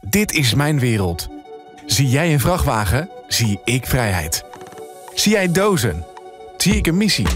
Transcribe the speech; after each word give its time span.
Dit 0.00 0.32
is 0.32 0.54
mijn 0.54 0.78
wereld. 0.78 1.28
Zie 1.86 2.08
jij 2.08 2.32
een 2.32 2.40
vrachtwagen? 2.40 3.08
Zie 3.28 3.60
ik 3.64 3.86
vrijheid. 3.86 4.44
Zie 5.14 5.32
jij 5.32 5.52
dozen? 5.52 6.04
Zie 6.56 6.76
ik 6.76 6.86
een 6.86 6.96
missie. 6.96 7.26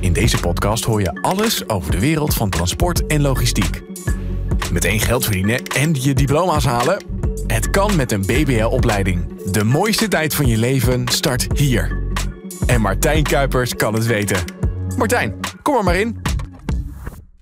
In 0.00 0.12
deze 0.12 0.40
podcast 0.40 0.84
hoor 0.84 1.00
je 1.00 1.22
alles 1.22 1.68
over 1.68 1.90
de 1.90 1.98
wereld 1.98 2.34
van 2.34 2.50
transport 2.50 3.06
en 3.06 3.20
logistiek. 3.20 3.82
Meteen 4.72 5.00
geld 5.00 5.24
verdienen 5.24 5.62
en 5.62 5.94
je 5.94 6.14
diploma's 6.14 6.64
halen? 6.64 7.04
Het 7.46 7.70
kan 7.70 7.96
met 7.96 8.12
een 8.12 8.26
BBL-opleiding. 8.26 9.42
De 9.50 9.64
mooiste 9.64 10.08
tijd 10.08 10.34
van 10.34 10.46
je 10.46 10.56
leven 10.56 11.08
start 11.08 11.46
hier. 11.58 12.02
En 12.66 12.80
Martijn 12.80 13.22
Kuipers 13.22 13.74
kan 13.74 13.94
het 13.94 14.06
weten. 14.06 14.44
Martijn, 14.96 15.34
kom 15.62 15.76
er 15.76 15.84
maar 15.84 15.96
in. 15.96 16.22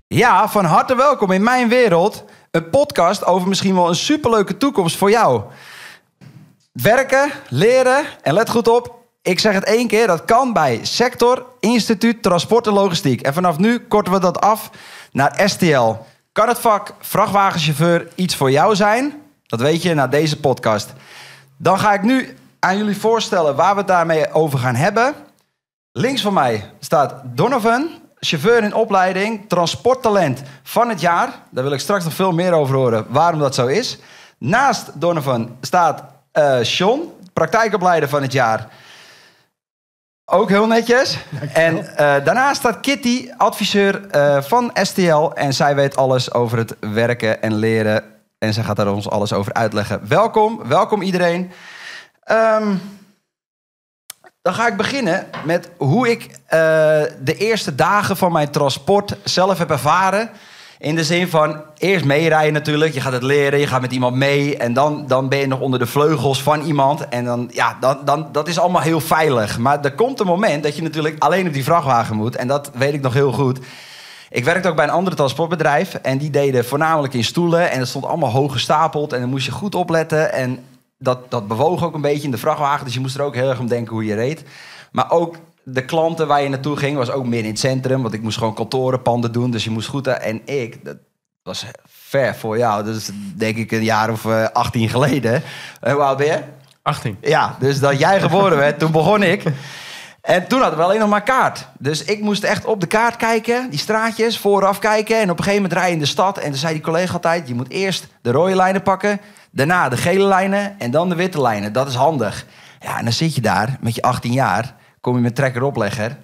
Ja, 0.07 0.49
van 0.49 0.65
harte 0.65 0.97
welkom 0.97 1.31
in 1.31 1.43
mijn 1.43 1.69
wereld. 1.69 2.25
Een 2.55 2.71
podcast 2.71 3.25
over 3.25 3.49
misschien 3.49 3.75
wel 3.75 3.89
een 3.89 3.95
superleuke 3.95 4.57
toekomst 4.57 4.97
voor 4.97 5.11
jou. 5.11 5.43
Werken, 6.73 7.31
leren 7.49 8.05
en 8.23 8.35
let 8.35 8.51
goed 8.51 8.69
op. 8.69 8.95
Ik 9.23 9.39
zeg 9.41 9.55
het 9.55 9.65
één 9.65 9.89
keer, 9.89 10.07
dat 10.07 10.25
kan 10.25 10.53
bij 10.53 10.81
Sector 10.83 11.47
Instituut 11.61 12.23
Transport 12.23 12.67
en 12.67 12.73
Logistiek. 12.73 13.21
En 13.21 13.35
vanaf 13.35 13.59
nu 13.59 13.79
korten 13.79 14.13
we 14.13 14.21
dat 14.21 14.41
af 14.41 14.71
naar 15.13 15.41
STL. 15.45 15.93
Kan 16.33 16.49
het 16.49 16.59
vak 16.59 16.95
vrachtwagenchauffeur 17.01 18.09
iets 18.15 18.37
voor 18.37 18.51
jou 18.51 18.77
zijn? 18.77 19.23
Dat 19.47 19.61
weet 19.61 19.83
je 19.83 19.95
na 19.95 20.07
deze 20.07 20.41
podcast. 20.41 20.93
Dan 21.57 21.79
ga 21.79 21.93
ik 21.93 22.03
nu 22.03 22.37
aan 22.59 22.77
jullie 22.77 22.97
voorstellen 22.97 23.57
waar 23.57 23.73
we 23.73 23.79
het 23.79 23.89
daarmee 23.89 24.33
over 24.33 24.59
gaan 24.59 24.75
hebben. 24.75 25.15
Links 25.93 26.23
van 26.23 26.33
mij 26.33 26.71
staat 26.81 27.23
Donovan, 27.25 27.89
chauffeur 28.25 28.63
in 28.63 28.75
opleiding, 28.75 29.49
transporttalent 29.49 30.43
van 30.63 30.89
het 30.89 31.01
jaar. 31.01 31.33
Daar 31.51 31.65
wil 31.65 31.73
ik 31.73 31.81
straks 31.81 32.05
nog 32.05 32.13
veel 32.13 32.33
meer 32.33 32.53
over 32.53 32.75
horen 32.75 33.07
waarom 33.09 33.41
dat 33.41 33.55
zo 33.55 33.67
is. 33.67 33.99
Naast 34.39 35.01
Donovan 35.01 35.57
staat 35.61 36.05
uh, 36.33 36.59
Sean, 36.63 37.13
praktijkopleider 37.33 38.09
van 38.09 38.23
het 38.23 38.33
jaar. 38.33 38.69
Ook 40.25 40.49
heel 40.49 40.67
netjes. 40.67 41.19
En 41.53 41.77
uh, 41.77 41.85
daarnaast 41.97 42.57
staat 42.57 42.81
Kitty, 42.81 43.31
adviseur 43.37 44.01
uh, 44.15 44.43
van 44.43 44.71
STL. 44.83 45.31
En 45.35 45.55
zij 45.55 45.75
weet 45.75 45.97
alles 45.97 46.33
over 46.33 46.59
het 46.59 46.77
werken 46.81 47.43
en 47.43 47.55
leren. 47.55 48.05
En 48.39 48.53
zij 48.53 48.65
gaat 48.65 48.77
daar 48.77 48.93
ons 48.93 49.11
alles 49.11 49.33
over 49.33 49.53
uitleggen. 49.53 50.09
Welkom, 50.09 50.69
welkom 50.69 51.03
iedereen. 51.03 51.53
Um, 52.31 52.81
dan 54.45 54.55
ga 54.55 54.67
ik 54.67 54.77
beginnen 54.77 55.27
met 55.45 55.71
hoe 55.77 56.11
ik 56.11 56.23
uh, 56.25 56.31
de 57.21 57.37
eerste 57.37 57.75
dagen 57.75 58.17
van 58.17 58.33
mijn 58.33 58.51
transport 58.51 59.17
zelf 59.23 59.59
heb 59.59 59.71
ervaren. 59.71 60.31
In 60.79 60.95
de 60.95 61.05
zin 61.05 61.29
van 61.29 61.63
eerst 61.79 62.05
meerijden 62.05 62.53
natuurlijk. 62.53 62.95
Je 62.95 63.01
gaat 63.01 63.13
het 63.13 63.23
leren, 63.23 63.59
je 63.59 63.67
gaat 63.67 63.81
met 63.81 63.93
iemand 63.93 64.17
mee. 64.17 64.57
En 64.57 64.73
dan, 64.73 65.07
dan 65.07 65.29
ben 65.29 65.39
je 65.39 65.47
nog 65.47 65.61
onder 65.61 65.79
de 65.79 65.87
vleugels 65.87 66.43
van 66.43 66.61
iemand. 66.61 67.09
En 67.09 67.25
dan, 67.25 67.51
ja, 67.53 67.77
dan, 67.81 67.99
dan, 68.05 68.29
dat 68.33 68.49
is 68.49 68.59
allemaal 68.59 68.83
heel 68.83 69.01
veilig. 69.01 69.59
Maar 69.59 69.85
er 69.85 69.95
komt 69.95 70.21
een 70.21 70.27
moment 70.27 70.63
dat 70.63 70.77
je 70.77 70.83
natuurlijk 70.83 71.17
alleen 71.19 71.47
op 71.47 71.53
die 71.53 71.65
vrachtwagen 71.65 72.17
moet. 72.17 72.37
En 72.37 72.49
dat 72.49 72.71
weet 72.75 72.95
ik 72.95 73.03
nog 73.03 73.13
heel 73.13 73.33
goed. 73.33 73.59
Ik 74.31 74.45
werkte 74.45 74.69
ook 74.69 74.77
bij 74.77 74.85
een 74.85 74.91
ander 74.91 75.15
transportbedrijf. 75.15 75.95
En 75.95 76.19
die 76.19 76.31
deden 76.31 76.65
voornamelijk 76.65 77.15
in 77.15 77.25
stoelen. 77.25 77.71
En 77.71 77.79
dat 77.79 77.89
stond 77.89 78.05
allemaal 78.05 78.31
hoog 78.31 78.53
gestapeld. 78.53 79.13
En 79.13 79.21
dan 79.21 79.29
moest 79.29 79.47
je 79.47 79.53
goed 79.53 79.75
opletten. 79.75 80.33
En 80.33 80.59
dat, 81.05 81.31
dat 81.31 81.49
bewoog 81.49 81.85
ook 81.85 81.95
een 81.95 82.01
beetje 82.01 82.25
in 82.25 82.31
de 82.31 82.39
vrachtwagen. 82.39 82.85
Dus 82.85 82.95
je 82.95 83.01
moest 83.01 83.15
er 83.15 83.23
ook 83.23 83.35
heel 83.35 83.49
erg 83.49 83.59
om 83.59 83.69
denken 83.69 83.93
hoe 83.93 84.05
je 84.05 84.15
reed. 84.15 84.45
Maar 84.93 85.11
ook 85.11 85.37
de 85.63 85.85
klanten 85.85 86.27
waar 86.27 86.43
je 86.43 86.49
naartoe 86.49 86.77
ging, 86.77 86.97
was 86.97 87.11
ook 87.11 87.27
meer 87.27 87.43
in 87.45 87.51
het 87.51 87.59
centrum. 87.59 88.03
Want 88.03 88.15
ik 88.15 88.23
moest 88.23 88.39
gewoon 88.39 88.55
kantorenpanden 88.55 89.33
doen. 89.33 89.51
Dus 89.51 89.65
je 89.65 89.71
moest 89.71 89.89
goed... 89.89 90.07
En 90.07 90.47
ik, 90.47 90.85
dat 90.85 90.97
was 91.43 91.67
ver 91.87 92.35
voor 92.35 92.59
jou. 92.59 92.85
Dat 92.85 92.97
is 92.97 93.11
denk 93.37 93.57
ik 93.57 93.73
een 93.73 93.85
jaar 93.85 94.11
of 94.11 94.25
uh, 94.25 94.45
18 94.53 94.89
geleden. 94.89 95.43
Uh, 95.85 95.93
hoe 95.93 96.03
oud 96.03 96.17
ben 96.17 96.27
je? 96.27 96.43
18. 96.83 97.17
Ja, 97.21 97.57
dus 97.59 97.81
dat 97.81 97.99
jij 97.99 98.21
geboren 98.21 98.57
werd, 98.57 98.79
toen 98.79 98.93
begon 98.93 99.23
ik. 99.23 99.43
En 100.25 100.47
toen 100.47 100.61
hadden 100.61 100.79
we 100.79 100.85
alleen 100.85 101.01
nog 101.01 101.09
maar 101.09 101.23
kaart. 101.23 101.69
Dus 101.79 102.05
ik 102.05 102.21
moest 102.21 102.45
echt 102.45 102.65
op 102.65 102.81
de 102.81 102.87
kaart 102.87 103.17
kijken, 103.17 103.71
die 103.71 103.79
straatjes, 103.79 104.39
vooraf 104.39 104.79
kijken. 104.79 105.17
En 105.17 105.31
op 105.31 105.39
een 105.39 105.45
gegeven 105.45 105.63
moment 105.63 105.73
rijden 105.73 105.93
in 105.93 105.99
de 105.99 106.07
stad. 106.07 106.39
En 106.39 106.51
toen 106.51 106.59
zei 106.59 106.73
die 106.73 106.83
collega 106.83 107.13
altijd, 107.13 107.49
je 107.49 107.55
moet 107.55 107.71
eerst 107.71 108.07
de 108.23 108.31
rode 108.31 108.57
lijnen 108.57 108.83
pakken... 108.83 109.21
Daarna 109.55 109.89
de 109.89 109.97
gele 109.97 110.25
lijnen 110.25 110.75
en 110.79 110.91
dan 110.91 111.09
de 111.09 111.15
witte 111.15 111.41
lijnen. 111.41 111.73
Dat 111.73 111.89
is 111.89 111.95
handig. 111.95 112.47
Ja, 112.81 112.99
en 112.99 113.05
dan 113.05 113.13
zit 113.13 113.35
je 113.35 113.41
daar 113.41 113.77
met 113.81 113.95
je 113.95 114.03
18 114.03 114.33
jaar. 114.33 114.75
Kom 115.01 115.17
je 115.17 115.23
met 115.23 115.35
trekker-oplegger. 115.35 116.17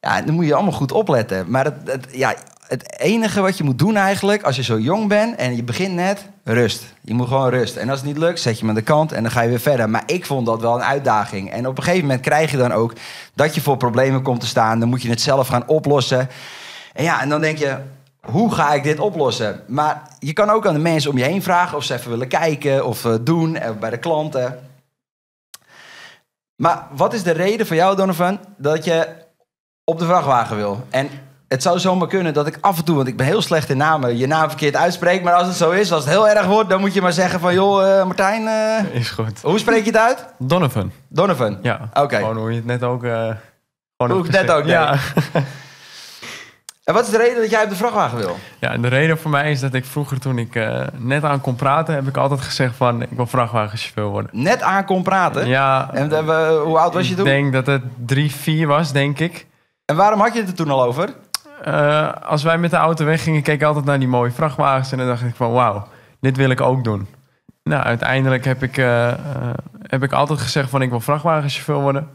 Ja, 0.00 0.22
dan 0.22 0.34
moet 0.34 0.46
je 0.46 0.54
allemaal 0.54 0.72
goed 0.72 0.92
opletten. 0.92 1.50
Maar 1.50 1.64
het, 1.64 2.06
ja, 2.10 2.34
het 2.66 3.00
enige 3.00 3.40
wat 3.40 3.58
je 3.58 3.64
moet 3.64 3.78
doen 3.78 3.96
eigenlijk, 3.96 4.42
als 4.42 4.56
je 4.56 4.62
zo 4.62 4.78
jong 4.78 5.08
bent 5.08 5.36
en 5.36 5.56
je 5.56 5.62
begint 5.62 5.94
net, 5.94 6.28
rust. 6.54 6.84
Je 7.00 7.14
moet 7.14 7.28
gewoon 7.28 7.48
rust. 7.48 7.76
En 7.76 7.88
als 7.88 7.98
het 7.98 8.08
niet 8.08 8.18
lukt, 8.18 8.40
zet 8.40 8.54
je 8.54 8.60
hem 8.60 8.68
aan 8.68 8.74
de 8.74 8.82
kant 8.82 9.12
en 9.12 9.22
dan 9.22 9.32
ga 9.32 9.40
je 9.40 9.48
weer 9.48 9.60
verder. 9.60 9.90
Maar 9.90 10.02
ik 10.06 10.26
vond 10.26 10.46
dat 10.46 10.60
wel 10.60 10.74
een 10.74 10.84
uitdaging. 10.84 11.50
En 11.50 11.66
op 11.66 11.76
een 11.76 11.82
gegeven 11.82 12.06
moment 12.06 12.20
krijg 12.20 12.50
je 12.50 12.56
dan 12.56 12.72
ook 12.72 12.92
dat 13.34 13.54
je 13.54 13.60
voor 13.60 13.76
problemen 13.76 14.22
komt 14.22 14.40
te 14.40 14.46
staan. 14.46 14.80
Dan 14.80 14.88
moet 14.88 15.02
je 15.02 15.10
het 15.10 15.20
zelf 15.20 15.48
gaan 15.48 15.68
oplossen. 15.68 16.28
En 16.92 17.04
ja, 17.04 17.20
en 17.20 17.28
dan 17.28 17.40
denk 17.40 17.58
je, 17.58 17.76
hoe 18.20 18.54
ga 18.54 18.72
ik 18.72 18.82
dit 18.82 18.98
oplossen? 18.98 19.62
Maar 19.66 20.02
je 20.18 20.32
kan 20.32 20.50
ook 20.50 20.66
aan 20.66 20.74
de 20.74 20.80
mensen 20.80 21.10
om 21.10 21.18
je 21.18 21.24
heen 21.24 21.42
vragen 21.42 21.76
of 21.76 21.84
ze 21.84 21.94
even 21.94 22.10
willen 22.10 22.28
kijken 22.28 22.86
of 22.86 23.04
uh, 23.04 23.14
doen 23.20 23.54
uh, 23.54 23.70
bij 23.80 23.90
de 23.90 23.98
klanten. 23.98 24.68
Maar 26.56 26.86
wat 26.90 27.12
is 27.14 27.22
de 27.22 27.30
reden 27.30 27.66
voor 27.66 27.76
jou, 27.76 27.96
Donovan, 27.96 28.38
dat 28.56 28.84
je 28.84 29.08
op 29.84 29.98
de 29.98 30.04
vrachtwagen 30.04 30.56
wil? 30.56 30.86
En 30.90 31.08
het 31.48 31.62
zou 31.62 31.78
zomaar 31.78 32.08
kunnen 32.08 32.34
dat 32.34 32.46
ik 32.46 32.58
af 32.60 32.78
en 32.78 32.84
toe, 32.84 32.96
want 32.96 33.08
ik 33.08 33.16
ben 33.16 33.26
heel 33.26 33.42
slecht 33.42 33.70
in 33.70 33.76
namen, 33.76 34.16
je 34.16 34.26
naam 34.26 34.48
verkeerd 34.48 34.76
uitspreek. 34.76 35.22
Maar 35.22 35.34
als 35.34 35.46
het 35.46 35.56
zo 35.56 35.70
is, 35.70 35.92
als 35.92 36.04
het 36.04 36.12
heel 36.12 36.28
erg 36.28 36.46
wordt, 36.46 36.70
dan 36.70 36.80
moet 36.80 36.94
je 36.94 37.02
maar 37.02 37.12
zeggen 37.12 37.40
van, 37.40 37.54
joh, 37.54 37.82
uh, 37.82 38.04
Martijn. 38.04 38.48
is 38.92 39.10
goed. 39.10 39.40
Hoe 39.42 39.58
spreek 39.58 39.84
je 39.84 39.90
het 39.90 40.00
uit? 40.00 40.26
Donovan. 40.38 40.92
Donovan. 41.08 41.58
Ja. 41.62 41.88
Oké. 41.90 42.00
Okay. 42.00 42.20
Gewoon 42.20 42.36
hoe 42.36 42.50
je 42.50 42.56
het 42.56 42.66
net 42.66 42.82
ook. 42.82 43.00
gewoon 43.00 43.36
hoe 43.96 44.18
ik 44.18 44.32
het 44.32 44.46
net 44.46 44.50
ook. 44.50 44.64
Ja. 44.64 44.96
En 46.88 46.94
wat 46.94 47.04
is 47.04 47.10
de 47.10 47.18
reden 47.18 47.40
dat 47.40 47.50
jij 47.50 47.62
op 47.62 47.68
de 47.68 47.76
vrachtwagen 47.76 48.18
wil? 48.18 48.36
Ja, 48.58 48.76
de 48.76 48.88
reden 48.88 49.18
voor 49.18 49.30
mij 49.30 49.50
is 49.50 49.60
dat 49.60 49.74
ik 49.74 49.84
vroeger 49.84 50.20
toen 50.20 50.38
ik 50.38 50.54
uh, 50.54 50.80
net 50.96 51.24
aan 51.24 51.40
kon 51.40 51.54
praten, 51.54 51.94
heb 51.94 52.06
ik 52.08 52.16
altijd 52.16 52.40
gezegd 52.40 52.76
van 52.76 53.02
ik 53.02 53.08
wil 53.10 53.26
vrachtwagenchauffeur 53.26 54.04
worden. 54.04 54.30
Net 54.32 54.62
aan 54.62 54.84
kon 54.84 55.02
praten? 55.02 55.46
Ja. 55.48 55.90
En 55.92 56.10
uh, 56.10 56.48
hoe 56.62 56.78
oud 56.78 56.94
was 56.94 57.08
je 57.08 57.14
toen? 57.14 57.26
Ik 57.26 57.32
denk 57.32 57.52
dat 57.52 57.66
het 57.66 57.82
drie, 58.06 58.34
vier 58.34 58.66
was, 58.66 58.92
denk 58.92 59.18
ik. 59.18 59.46
En 59.84 59.96
waarom 59.96 60.20
had 60.20 60.34
je 60.34 60.40
het 60.40 60.48
er 60.48 60.54
toen 60.54 60.70
al 60.70 60.82
over? 60.82 61.08
Uh, 61.66 62.12
als 62.12 62.42
wij 62.42 62.58
met 62.58 62.70
de 62.70 62.76
auto 62.76 63.04
weggingen, 63.04 63.42
keek 63.42 63.54
ik 63.54 63.66
altijd 63.66 63.84
naar 63.84 63.98
die 63.98 64.08
mooie 64.08 64.30
vrachtwagens 64.30 64.92
en 64.92 64.98
dan 64.98 65.06
dacht 65.06 65.22
ik 65.22 65.34
van 65.34 65.52
wauw, 65.52 65.86
dit 66.20 66.36
wil 66.36 66.50
ik 66.50 66.60
ook 66.60 66.84
doen. 66.84 67.06
Nou, 67.62 67.82
uiteindelijk 67.82 68.44
heb 68.44 68.62
ik, 68.62 68.76
heb 69.82 70.02
ik 70.02 70.12
altijd 70.12 70.38
gezegd 70.38 70.70
van 70.70 70.82
ik 70.82 70.90
wil 70.90 71.00
vrachtwagenchauffeur 71.00 71.80
worden. 71.80 72.08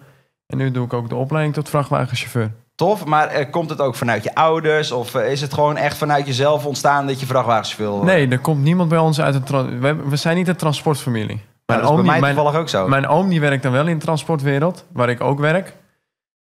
En 0.47 0.57
nu 0.57 0.71
doe 0.71 0.85
ik 0.85 0.93
ook 0.93 1.09
de 1.09 1.15
opleiding 1.15 1.55
tot 1.55 1.69
vrachtwagenchauffeur. 1.69 2.51
Tof, 2.75 3.05
maar 3.05 3.39
uh, 3.39 3.51
komt 3.51 3.69
het 3.69 3.81
ook 3.81 3.95
vanuit 3.95 4.23
je 4.23 4.35
ouders? 4.35 4.91
Of 4.91 5.15
uh, 5.15 5.31
is 5.31 5.41
het 5.41 5.53
gewoon 5.53 5.77
echt 5.77 5.97
vanuit 5.97 6.27
jezelf 6.27 6.65
ontstaan 6.65 7.07
dat 7.07 7.19
je 7.19 7.25
vrachtwagens 7.25 7.75
wil? 7.75 8.03
Nee, 8.03 8.27
er 8.27 8.39
komt 8.39 8.63
niemand 8.63 8.89
bij 8.89 8.97
ons 8.97 9.21
uit 9.21 9.35
een... 9.35 9.79
We, 9.79 9.95
we 9.95 10.15
zijn 10.15 10.35
niet 10.35 10.47
een 10.47 10.55
transportfamilie. 10.55 11.41
Mijn 11.65 11.79
nou, 11.79 11.91
oom, 11.91 11.95
bij 11.95 12.05
mij 12.05 12.19
mijn, 12.19 12.35
toevallig 12.35 12.59
ook 12.59 12.69
zo. 12.69 12.87
Mijn 12.87 13.07
oom 13.07 13.29
die 13.29 13.39
werkt 13.39 13.63
dan 13.63 13.71
wel 13.71 13.87
in 13.87 13.97
de 13.97 14.05
transportwereld, 14.05 14.85
waar 14.93 15.09
ik 15.09 15.21
ook 15.21 15.39
werk. 15.39 15.75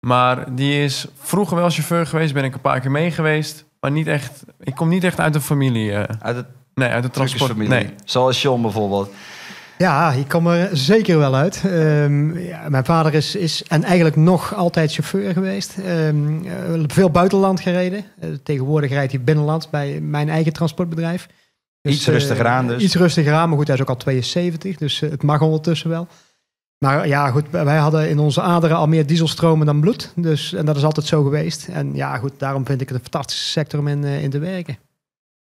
Maar 0.07 0.55
die 0.55 0.85
is 0.85 1.07
vroeger 1.19 1.57
wel 1.57 1.71
chauffeur 1.71 2.07
geweest, 2.07 2.35
ben 2.35 2.45
ik 2.45 2.55
een 2.55 2.61
paar 2.61 2.81
keer 2.81 2.91
mee 2.91 3.11
geweest. 3.11 3.65
Maar 3.81 3.91
niet 3.91 4.07
echt... 4.07 4.43
Ik 4.61 4.75
kom 4.75 4.89
niet 4.89 5.05
echt 5.05 5.21
uit 5.21 5.35
een 5.35 5.41
familie. 5.41 5.91
Uh, 5.91 6.03
uit 6.19 6.37
het 6.37 6.47
nee, 6.75 6.89
uit 6.89 7.03
de 7.03 7.11
transport. 7.11 7.57
Nee. 7.57 7.95
Zoals 8.05 8.43
John 8.43 8.63
bijvoorbeeld. 8.63 9.13
Ja, 9.79 10.13
ik 10.13 10.29
kom 10.29 10.47
er 10.47 10.77
zeker 10.77 11.19
wel 11.19 11.35
uit. 11.35 11.63
Um, 11.65 12.39
ja, 12.39 12.69
mijn 12.69 12.85
vader 12.85 13.15
is, 13.15 13.37
is 13.37 13.63
en 13.63 13.85
eigenlijk 13.85 14.17
nog 14.17 14.55
altijd 14.55 14.93
chauffeur 14.93 15.33
geweest. 15.33 15.77
Um, 15.87 16.43
veel 16.87 17.11
buitenland 17.11 17.61
gereden. 17.61 18.05
Uh, 18.25 18.31
tegenwoordig 18.43 18.91
rijdt 18.91 19.13
hij 19.13 19.23
binnenland 19.23 19.71
bij 19.71 20.01
mijn 20.01 20.29
eigen 20.29 20.53
transportbedrijf. 20.53 21.29
Dus, 21.81 21.95
iets 21.95 22.07
rustiger 22.07 22.47
aan 22.47 22.67
dus. 22.67 22.77
Uh, 22.77 22.83
iets 22.83 22.95
rustiger 22.95 23.33
aan, 23.33 23.49
maar 23.49 23.59
goed, 23.59 23.67
hij 23.67 23.77
is 23.77 23.83
ook 23.83 23.89
al 23.89 23.97
72, 23.97 24.77
dus 24.77 25.01
uh, 25.01 25.11
het 25.11 25.23
mag 25.23 25.41
ondertussen 25.41 25.91
wel. 25.91 26.09
Maar 26.83 27.09
ja, 27.09 27.31
goed, 27.31 27.45
wij 27.51 27.77
hadden 27.77 28.09
in 28.09 28.19
onze 28.19 28.41
aderen 28.41 28.77
al 28.77 28.87
meer 28.87 29.07
dieselstromen 29.07 29.67
dan 29.67 29.81
bloed. 29.81 30.13
Dus, 30.17 30.53
en 30.53 30.65
dat 30.65 30.77
is 30.77 30.85
altijd 30.85 31.07
zo 31.07 31.23
geweest. 31.23 31.69
En 31.69 31.95
ja, 31.95 32.17
goed, 32.17 32.33
daarom 32.39 32.67
vind 32.67 32.81
ik 32.81 32.89
het 32.89 32.97
een 32.97 33.03
fantastische 33.03 33.45
sector 33.45 33.81
om 33.81 33.89
in, 33.89 34.05
in 34.05 34.31
te 34.31 34.39
werken. 34.39 34.77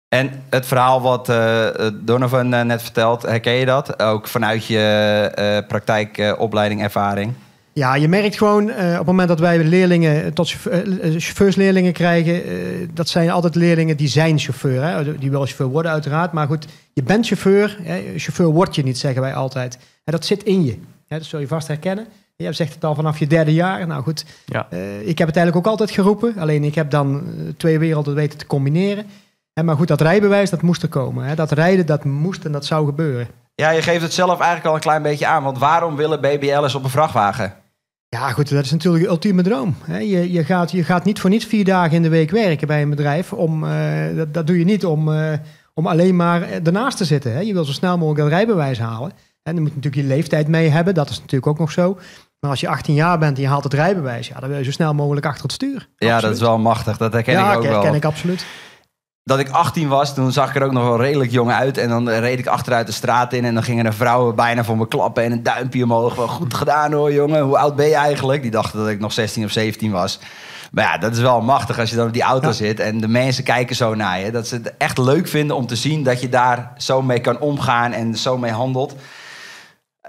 En 0.08 0.32
het 0.50 0.66
verhaal 0.66 1.02
wat 1.02 1.30
uh, 1.30 1.68
Donovan 1.94 2.54
uh, 2.54 2.62
net 2.62 2.82
vertelt, 2.82 3.22
herken 3.22 3.54
je 3.54 3.66
dat? 3.66 4.02
Ook 4.02 4.28
vanuit 4.28 4.66
je 4.66 5.32
uh, 5.40 5.68
praktijk, 5.68 6.36
opleiding, 6.38 6.82
ervaring? 6.82 7.34
Ja, 7.74 7.96
je 7.96 8.08
merkt 8.08 8.38
gewoon 8.38 8.70
op 8.70 8.78
het 8.78 9.06
moment 9.06 9.28
dat 9.28 9.40
wij 9.40 9.64
leerlingen 9.64 10.34
tot 10.34 10.56
chauffeursleerlingen 11.18 11.94
krijgen, 11.94 12.42
dat 12.94 13.10
zijn 13.10 13.30
altijd 13.30 13.56
leerlingen 13.56 13.98
die 13.98 14.08
zijn 14.08 14.40
chauffeur. 14.40 14.84
Hè? 14.84 15.18
Die 15.18 15.32
wel 15.32 15.46
chauffeur 15.46 15.68
worden 15.68 15.92
uiteraard, 15.92 16.32
maar 16.32 16.48
goed, 16.48 16.66
je 16.94 17.04
bent 17.04 17.28
chauffeur. 17.28 17.78
Hè? 17.82 18.04
Chauffeur 18.16 18.48
word 18.48 18.76
je 18.76 18.84
niet, 18.84 18.98
zeggen 18.98 19.22
wij 19.22 19.34
altijd. 19.34 19.78
En 20.04 20.12
dat 20.12 20.26
zit 20.26 20.44
in 20.44 20.66
je. 20.66 20.78
Hè? 21.10 21.18
Dat 21.18 21.28
zul 21.28 21.40
je 21.40 21.48
vast 21.48 21.68
herkennen. 21.68 22.08
Je 22.36 22.54
zegt 22.54 22.74
het 22.74 22.84
al 22.84 22.96
vanaf 22.96 23.20
je 23.20 23.28
derde 23.28 23.54
jaar. 23.54 23.88
Nou 23.88 24.04
goed, 24.04 24.26
ja. 24.46 24.70
ik 25.02 25.18
heb 25.18 25.28
het 25.28 25.38
eigenlijk 25.38 25.56
ook 25.56 25.72
altijd 25.72 25.92
geroepen. 25.92 26.38
Alleen 26.38 26.64
ik 26.64 26.76
heb 26.76 26.90
dan 26.90 27.24
twee 27.58 27.80
werelden 27.80 28.16
weten 28.16 28.38
te 28.40 28.46
combineren. 28.48 29.06
Maar 29.64 29.76
goed, 29.76 29.88
dat 29.88 30.02
rijbewijs, 30.02 30.50
dat 30.50 30.62
moest 30.62 30.82
er 30.82 30.90
komen. 30.90 31.26
Hè? 31.26 31.36
Dat 31.36 31.52
rijden, 31.52 31.86
dat 31.86 32.04
moest 32.04 32.46
en 32.46 32.52
dat 32.52 32.66
zou 32.66 32.86
gebeuren. 32.86 33.28
Ja, 33.56 33.70
je 33.70 33.82
geeft 33.82 34.02
het 34.02 34.14
zelf 34.14 34.40
eigenlijk 34.40 34.66
al 34.66 34.74
een 34.74 34.80
klein 34.80 35.02
beetje 35.02 35.28
aan. 35.28 35.44
Want 35.44 35.58
waarom 35.58 35.96
willen 35.96 36.22
BBL'ers 36.22 36.76
op 36.76 36.84
een 36.84 36.90
vrachtwagen? 36.90 37.54
Ja, 38.10 38.32
goed, 38.32 38.50
dat 38.50 38.66
is 38.66 38.72
natuurlijk 38.72 39.04
de 39.04 39.10
ultieme 39.10 39.42
droom. 39.42 39.76
hè. 39.84 39.98
Je, 39.98 40.32
je, 40.32 40.44
gaat, 40.44 40.72
je 40.72 40.84
gaat 40.84 41.04
niet 41.04 41.20
voor 41.20 41.30
niets 41.30 41.46
vier 41.46 41.66
dagen 41.66 41.96
in 41.96 42.02
de 42.02 42.10
week 42.10 42.32
werken 42.32 42.68
bij 42.68 42.82
een 42.82 42.90
bedrijf. 42.90 43.34
Om, 43.34 43.64
eh, 43.64 44.16
dat, 44.16 44.34
dat 44.34 44.48
doe 44.48 44.60
je 44.60 44.66
niet 44.66 44.86
om, 44.86 45.14
eh, 45.14 45.34
om 45.74 45.88
alleen 45.88 46.16
maar 46.16 46.50
ernaast 46.52 46.98
te 46.98 47.06
zitten. 47.06 47.34
Hè. 47.34 47.40
Je 47.40 47.54
wil 47.54 47.66
zo 47.66 47.72
snel 47.72 47.98
mogelijk 47.98 48.20
dat 48.20 48.30
rijbewijs 48.30 48.80
halen. 48.80 49.12
En 49.44 49.54
dan 49.54 49.62
moet 49.64 49.70
je 49.74 49.76
natuurlijk 49.76 50.08
je 50.08 50.16
leeftijd 50.16 50.48
mee 50.48 50.70
hebben. 50.70 50.94
Dat 50.94 51.10
is 51.10 51.16
natuurlijk 51.20 51.48
ook 51.48 51.60
nog 51.60 51.72
zo. 51.72 51.98
Maar 52.40 52.50
als 52.50 52.60
je 52.60 52.68
18 52.68 52.94
jaar 52.94 53.20
bent 53.20 53.36
en 53.38 53.42
je 53.44 53.48
haalt 53.50 53.64
het 53.64 53.74
rijbewijs, 53.74 54.28
ja, 54.28 54.40
dan 54.40 54.50
wil 54.50 54.58
je 54.58 54.64
zo 54.64 54.72
snel 54.72 54.94
mogelijk 54.94 55.26
achter 55.26 55.44
het 55.44 55.52
stuur. 55.52 55.88
Ja, 55.98 56.20
dat 56.20 56.34
is 56.34 56.40
wel 56.42 56.58
machtig. 56.58 56.98
Dat 56.98 57.14
herken 57.14 57.34
ja, 57.34 57.52
ik 57.52 57.58
ook 57.58 57.64
wel. 57.64 57.82
ken 57.82 57.94
ik 57.94 58.06
absoluut. 58.06 58.46
dat 59.24 59.40
ik 59.40 59.50
18 59.50 59.88
was, 59.88 60.14
toen 60.14 60.32
zag 60.32 60.50
ik 60.50 60.56
er 60.56 60.64
ook 60.64 60.72
nog 60.72 60.84
wel 60.84 61.02
redelijk 61.02 61.32
jong 61.32 61.52
uit. 61.52 61.78
En 61.78 61.90
dan 61.90 62.10
reed 62.10 62.40
ik 62.40 62.48
achteruit 62.48 62.86
de 62.88 62.94
straat 62.94 63.34
in 63.34 63.46
en 63.46 63.54
dan 63.54 63.64
gingen 63.64 63.86
er 63.86 63.94
vrouwen 63.94 64.36
bijna 64.36 64.64
voor 64.64 64.78
me 64.78 64.88
klappen 64.88 65.24
en 65.24 65.32
een 65.32 65.44
duimpje 65.44 65.84
omhoog. 65.84 66.16
Wel 66.16 66.28
goed 66.28 66.54
gedaan 66.54 66.92
hoor, 66.94 67.14
jongen. 67.14 67.42
Hoe 67.42 67.58
oud 67.58 67.76
ben 67.76 67.88
je 67.88 67.96
eigenlijk? 67.96 68.42
Die 68.42 68.52
dachten 68.52 68.80
dat 68.80 68.88
ik 68.88 69.00
nog 69.00 69.12
16 69.14 69.44
of 69.44 69.52
17 69.52 69.92
was. 69.92 70.20
Maar 70.72 70.84
ja, 70.84 70.98
dat 70.98 71.14
is 71.14 71.20
wel 71.20 71.42
machtig 71.42 71.80
als 71.80 71.90
je 71.90 71.96
dan 71.96 72.08
op 72.08 72.14
die 72.14 72.22
auto 72.22 72.48
Ja. 72.48 72.54
zit 72.54 72.80
en 72.80 72.98
de 73.02 73.08
mensen 73.08 73.44
kijken 73.44 73.76
zo 73.76 73.96
naar 73.96 74.20
je. 74.20 74.32
Dat 74.32 74.48
ze 74.48 74.56
het 74.56 74.74
echt 74.78 74.98
leuk 74.98 75.28
vinden 75.28 75.56
om 75.56 75.68
te 75.68 75.76
zien 75.76 76.04
dat 76.04 76.22
je 76.22 76.30
daar 76.30 76.72
zo 76.78 77.02
mee 77.02 77.20
kan 77.20 77.40
omgaan 77.40 77.92
en 77.92 78.16
zo 78.18 78.38
mee 78.38 78.52
handelt. 78.52 78.96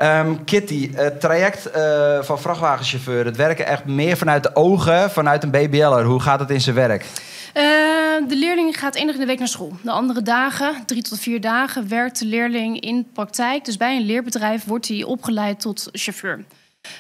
Ehm, 0.01 0.45
Kitty, 0.45 0.91
het 0.95 1.21
traject 1.21 1.71
eh, 1.71 2.23
van 2.23 2.41
vrachtwagenchauffeur, 2.41 3.25
het 3.25 3.37
werken 3.37 3.67
echt 3.67 3.85
meer 3.85 4.17
vanuit 4.17 4.43
de 4.43 4.57
ogen, 4.57 5.11
vanuit 5.11 5.43
een 5.43 5.51
BBL'er. 5.51 6.05
Hoe 6.05 6.21
gaat 6.21 6.41
het 6.41 6.51
in 6.51 6.61
zijn 6.61 6.77
werk? 6.77 7.05
Eh, 7.53 7.63
de 8.29 8.37
leerling 8.37 8.79
gaat 8.79 8.97
één 8.97 9.13
in 9.13 9.19
de 9.19 9.27
week 9.27 9.39
naar 9.39 9.49
school. 9.49 9.73
De 9.83 9.91
andere 9.91 10.23
dagen, 10.23 10.75
drie 10.87 11.03
tot 11.03 11.19
vier 11.19 11.41
dagen, 11.41 11.89
werkt 11.89 12.19
de 12.19 12.27
leerling 12.27 12.81
in 12.81 13.09
praktijk. 13.13 13.65
Dus 13.65 13.77
bij 13.77 13.97
een 13.97 14.07
leerbedrijf 14.07 14.65
wordt 14.65 14.89
hij 14.89 15.03
opgeleid 15.03 15.61
tot 15.61 15.89
chauffeur. 15.93 16.45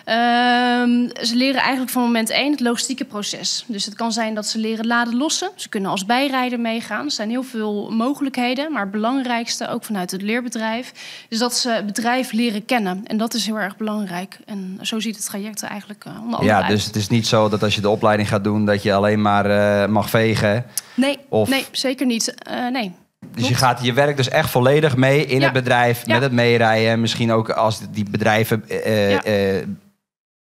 Ehm, 0.04 1.08
ze 1.26 1.36
leren 1.36 1.60
eigenlijk 1.60 1.90
van 1.90 2.02
moment 2.02 2.30
één 2.30 2.50
het 2.50 2.60
logistieke 2.60 3.04
proces. 3.04 3.64
Dus 3.66 3.84
het 3.84 3.94
kan 3.94 4.12
zijn 4.12 4.34
dat 4.34 4.46
ze 4.46 4.58
leren 4.58 4.86
laden 4.86 5.16
lossen. 5.16 5.50
Ze 5.54 5.68
kunnen 5.68 5.90
als 5.90 6.06
bijrijder 6.06 6.60
meegaan. 6.60 7.04
Er 7.04 7.10
zijn 7.10 7.30
heel 7.30 7.42
veel 7.42 7.90
mogelijkheden. 7.90 8.72
Maar 8.72 8.82
het 8.82 8.90
belangrijkste, 8.90 9.68
ook 9.68 9.84
vanuit 9.84 10.10
het 10.10 10.22
leerbedrijf, 10.22 10.92
is 11.28 11.38
dat 11.38 11.54
ze 11.54 11.70
het 11.70 11.86
bedrijf 11.86 12.32
leren 12.32 12.64
kennen. 12.64 13.00
En 13.06 13.16
dat 13.16 13.34
is 13.34 13.46
heel 13.46 13.58
erg 13.58 13.76
belangrijk. 13.76 14.38
En 14.46 14.78
zo 14.82 15.00
ziet 15.00 15.16
het 15.16 15.24
traject 15.24 15.62
er 15.62 15.68
eigenlijk 15.68 16.04
eh, 16.04 16.12
onder 16.12 16.24
andere 16.38 16.44
Ja, 16.44 16.60
uit. 16.62 16.68
dus 16.70 16.84
het 16.84 16.96
is 16.96 17.08
niet 17.08 17.26
zo 17.26 17.48
dat 17.48 17.62
als 17.62 17.74
je 17.74 17.80
de 17.80 17.88
opleiding 17.88 18.28
gaat 18.28 18.44
doen, 18.44 18.64
dat 18.64 18.82
je 18.82 18.92
alleen 18.94 19.22
maar 19.22 19.46
eh, 19.82 19.88
mag 19.88 20.10
vegen. 20.10 20.66
Nee, 20.94 21.18
of- 21.28 21.48
nee 21.48 21.64
zeker 21.72 22.06
niet. 22.06 22.34
Eh, 22.34 22.66
nee. 22.68 22.92
Dus 23.34 23.48
je 23.48 23.54
gaat 23.54 23.84
je 23.84 23.92
werkt 23.92 24.16
dus 24.16 24.28
echt 24.28 24.50
volledig 24.50 24.96
mee 24.96 25.26
in 25.26 25.38
Ja. 25.38 25.44
het 25.44 25.52
bedrijf, 25.52 26.02
Ja. 26.06 26.12
met 26.12 26.22
het 26.22 26.32
meerijden. 26.32 27.00
Misschien 27.00 27.32
ook 27.32 27.50
als 27.50 27.80
die 27.90 28.10
bedrijven 28.10 28.68
eh, 28.68 29.10
Ja. 29.10 29.22
eh, 29.24 29.56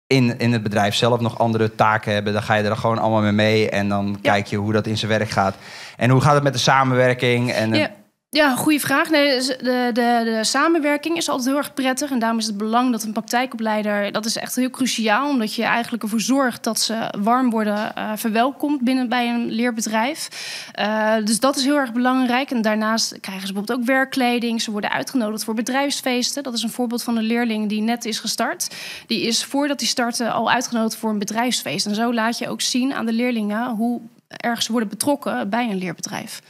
in, 0.07 0.39
in 0.39 0.53
het 0.53 0.63
bedrijf 0.63 0.95
zelf 0.95 1.21
nog 1.21 1.39
andere 1.39 1.75
taken 1.75 2.13
hebben, 2.13 2.33
dan 2.33 2.43
ga 2.43 2.55
je 2.55 2.63
er 2.69 2.77
gewoon 2.77 2.99
allemaal 2.99 3.21
mee 3.21 3.33
mee. 3.33 3.71
En 3.71 3.89
dan 3.89 4.19
kijk 4.23 4.47
je 4.47 4.57
hoe 4.57 4.73
dat 4.73 4.87
in 4.87 4.99
zijn 4.99 5.11
werk 5.11 5.31
gaat. 5.31 5.55
En 5.97 6.11
hoe 6.11 6.21
gaat 6.21 6.35
het 6.35 6.43
met 6.43 6.53
de 6.53 6.59
samenwerking? 6.59 7.53
En, 7.53 7.73
eh, 7.73 7.87
Ja, 8.33 8.57
goede 8.57 8.81
vraag. 8.81 9.11
Nee, 9.11 9.35
dus 9.35 9.47
de, 9.47 9.91
de, 9.93 10.21
de 10.25 10.45
samenwerking 10.45 11.17
is 11.17 11.29
altijd 11.29 11.49
heel 11.49 11.57
erg 11.57 11.75
prettig. 11.75 12.11
En 12.11 12.19
daarom 12.19 12.39
is 12.39 12.47
het 12.47 12.57
belang 12.57 12.91
dat 12.91 13.03
een 13.03 13.13
praktijkopleider... 13.13 14.13
dat 14.13 14.25
is 14.25 14.37
echt 14.37 14.57
heel 14.57 14.71
cruciaal. 14.71 15.29
Omdat 15.29 15.55
je 15.55 15.63
eigenlijk 15.63 16.03
ervoor 16.03 16.21
zorgt 16.21 16.65
dat 16.65 16.81
ze 16.81 17.15
warm 17.21 17.51
worden 17.51 17.95
eh, 17.95 18.13
verwelkomd... 18.17 18.81
binnen 18.81 19.09
bij 19.09 19.29
een 19.29 19.51
leerbedrijf. 19.51 20.29
Eh, 20.73 21.15
dus 21.25 21.41
dat 21.41 21.57
is 21.57 21.65
heel 21.65 21.77
erg 21.77 21.93
belangrijk. 21.93 22.51
En 22.51 22.63
daarnaast 22.63 23.21
krijgen 23.21 23.47
ze 23.47 23.53
bijvoorbeeld 23.53 23.81
ook 23.81 23.87
werkkleding. 23.87 24.63
Ze 24.63 24.71
worden 24.71 24.91
uitgenodigd 24.91 25.45
voor 25.45 25.55
bedrijfsfeesten. 25.55 26.43
Dat 26.43 26.55
is 26.55 26.63
een 26.63 26.71
voorbeeld 26.71 27.03
van 27.03 27.17
een 27.17 27.25
leerling 27.25 27.69
die 27.69 27.81
net 27.81 28.05
is 28.05 28.19
gestart. 28.19 28.75
Die 29.07 29.23
is 29.23 29.45
voordat 29.45 29.81
hij 29.81 29.89
startte 29.89 30.31
al 30.31 30.51
uitgenodigd 30.51 30.97
voor 30.97 31.11
een 31.11 31.19
bedrijfsfeest. 31.19 31.87
En 31.87 31.95
zo 31.95 32.15
laat 32.15 32.39
je 32.39 32.49
ook 32.49 32.61
zien 32.61 32.95
aan 32.95 33.07
de 33.07 33.13
leerlingen... 33.13 33.69
hoe 33.69 34.01
erg 34.27 34.63
ze 34.63 34.73
worden 34.73 34.89
betrokken 34.89 35.49
bij 35.49 35.71
een 35.71 35.79
leerbedrijf. 35.79 36.41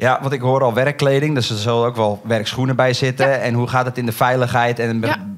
Ja, 0.00 0.18
want 0.20 0.32
ik 0.32 0.40
hoor 0.40 0.62
al 0.62 0.74
werkkleding, 0.74 1.34
dus 1.34 1.50
er 1.50 1.56
zullen 1.56 1.86
ook 1.86 1.96
wel 1.96 2.20
werkschoenen 2.24 2.76
bij 2.76 2.92
zitten. 2.92 3.40
En 3.40 3.54
hoe 3.54 3.68
gaat 3.68 3.84
het 3.86 3.98
in 3.98 4.06
de 4.06 4.12
veiligheid 4.12 4.78
en 4.78 5.00
be- 5.00 5.36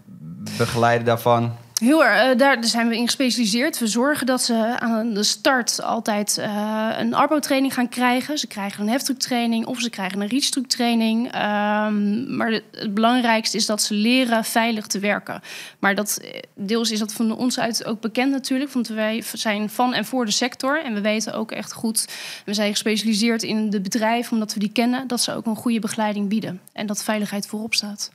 begeleiden 0.58 1.06
daarvan? 1.06 1.52
Heel 1.80 2.04
erg, 2.04 2.30
eh, 2.30 2.38
daar 2.38 2.64
zijn 2.64 2.88
we 2.88 2.96
in 2.96 3.04
gespecialiseerd. 3.04 3.78
We 3.78 3.86
zorgen 3.86 4.26
dat 4.26 4.42
ze 4.42 4.76
aan 4.78 5.14
de 5.14 5.22
start 5.22 5.82
altijd 5.82 6.38
eh, 6.38 6.88
een 6.98 7.14
arbo-training 7.14 7.74
gaan 7.74 7.88
krijgen. 7.88 8.38
Ze 8.38 8.46
krijgen 8.46 8.82
een 8.82 8.88
heftrucktraining 8.88 9.66
of 9.66 9.80
ze 9.80 9.90
krijgen 9.90 10.20
een 10.20 10.28
reachstrucktraining. 10.28 11.32
Ehm 11.32 12.36
maar 12.36 12.50
het 12.50 12.94
belangrijkste 12.94 13.56
is 13.56 13.66
dat 13.66 13.82
ze 13.82 13.94
leren 13.94 14.44
veilig 14.44 14.86
te 14.86 14.98
werken. 14.98 15.42
Maar 15.78 15.94
dat, 15.94 16.16
eh, 16.16 16.40
deels 16.54 16.90
is 16.90 16.98
dat 16.98 17.12
van 17.12 17.36
ons 17.36 17.58
uit 17.58 17.84
ook 17.84 18.00
bekend 18.00 18.32
natuurlijk. 18.32 18.72
Want 18.72 18.88
wij 18.88 19.22
zijn 19.32 19.70
van 19.70 19.94
en 19.94 20.04
voor 20.04 20.24
de 20.24 20.30
sector. 20.30 20.84
En 20.84 20.94
we 20.94 21.00
weten 21.00 21.34
ook 21.34 21.52
echt 21.52 21.72
goed, 21.72 22.08
we 22.44 22.54
zijn 22.54 22.70
gespecialiseerd 22.70 23.42
in 23.42 23.70
de 23.70 23.80
bedrijven... 23.80 24.32
omdat 24.32 24.54
we 24.54 24.60
die 24.60 24.72
kennen, 24.72 25.06
dat 25.06 25.20
ze 25.20 25.34
ook 25.34 25.46
een 25.46 25.56
goede 25.56 25.78
begeleiding 25.78 26.28
bieden. 26.28 26.60
En 26.72 26.86
dat 26.86 27.04
veiligheid 27.04 27.46
voorop 27.46 27.74
staat. 27.74 28.10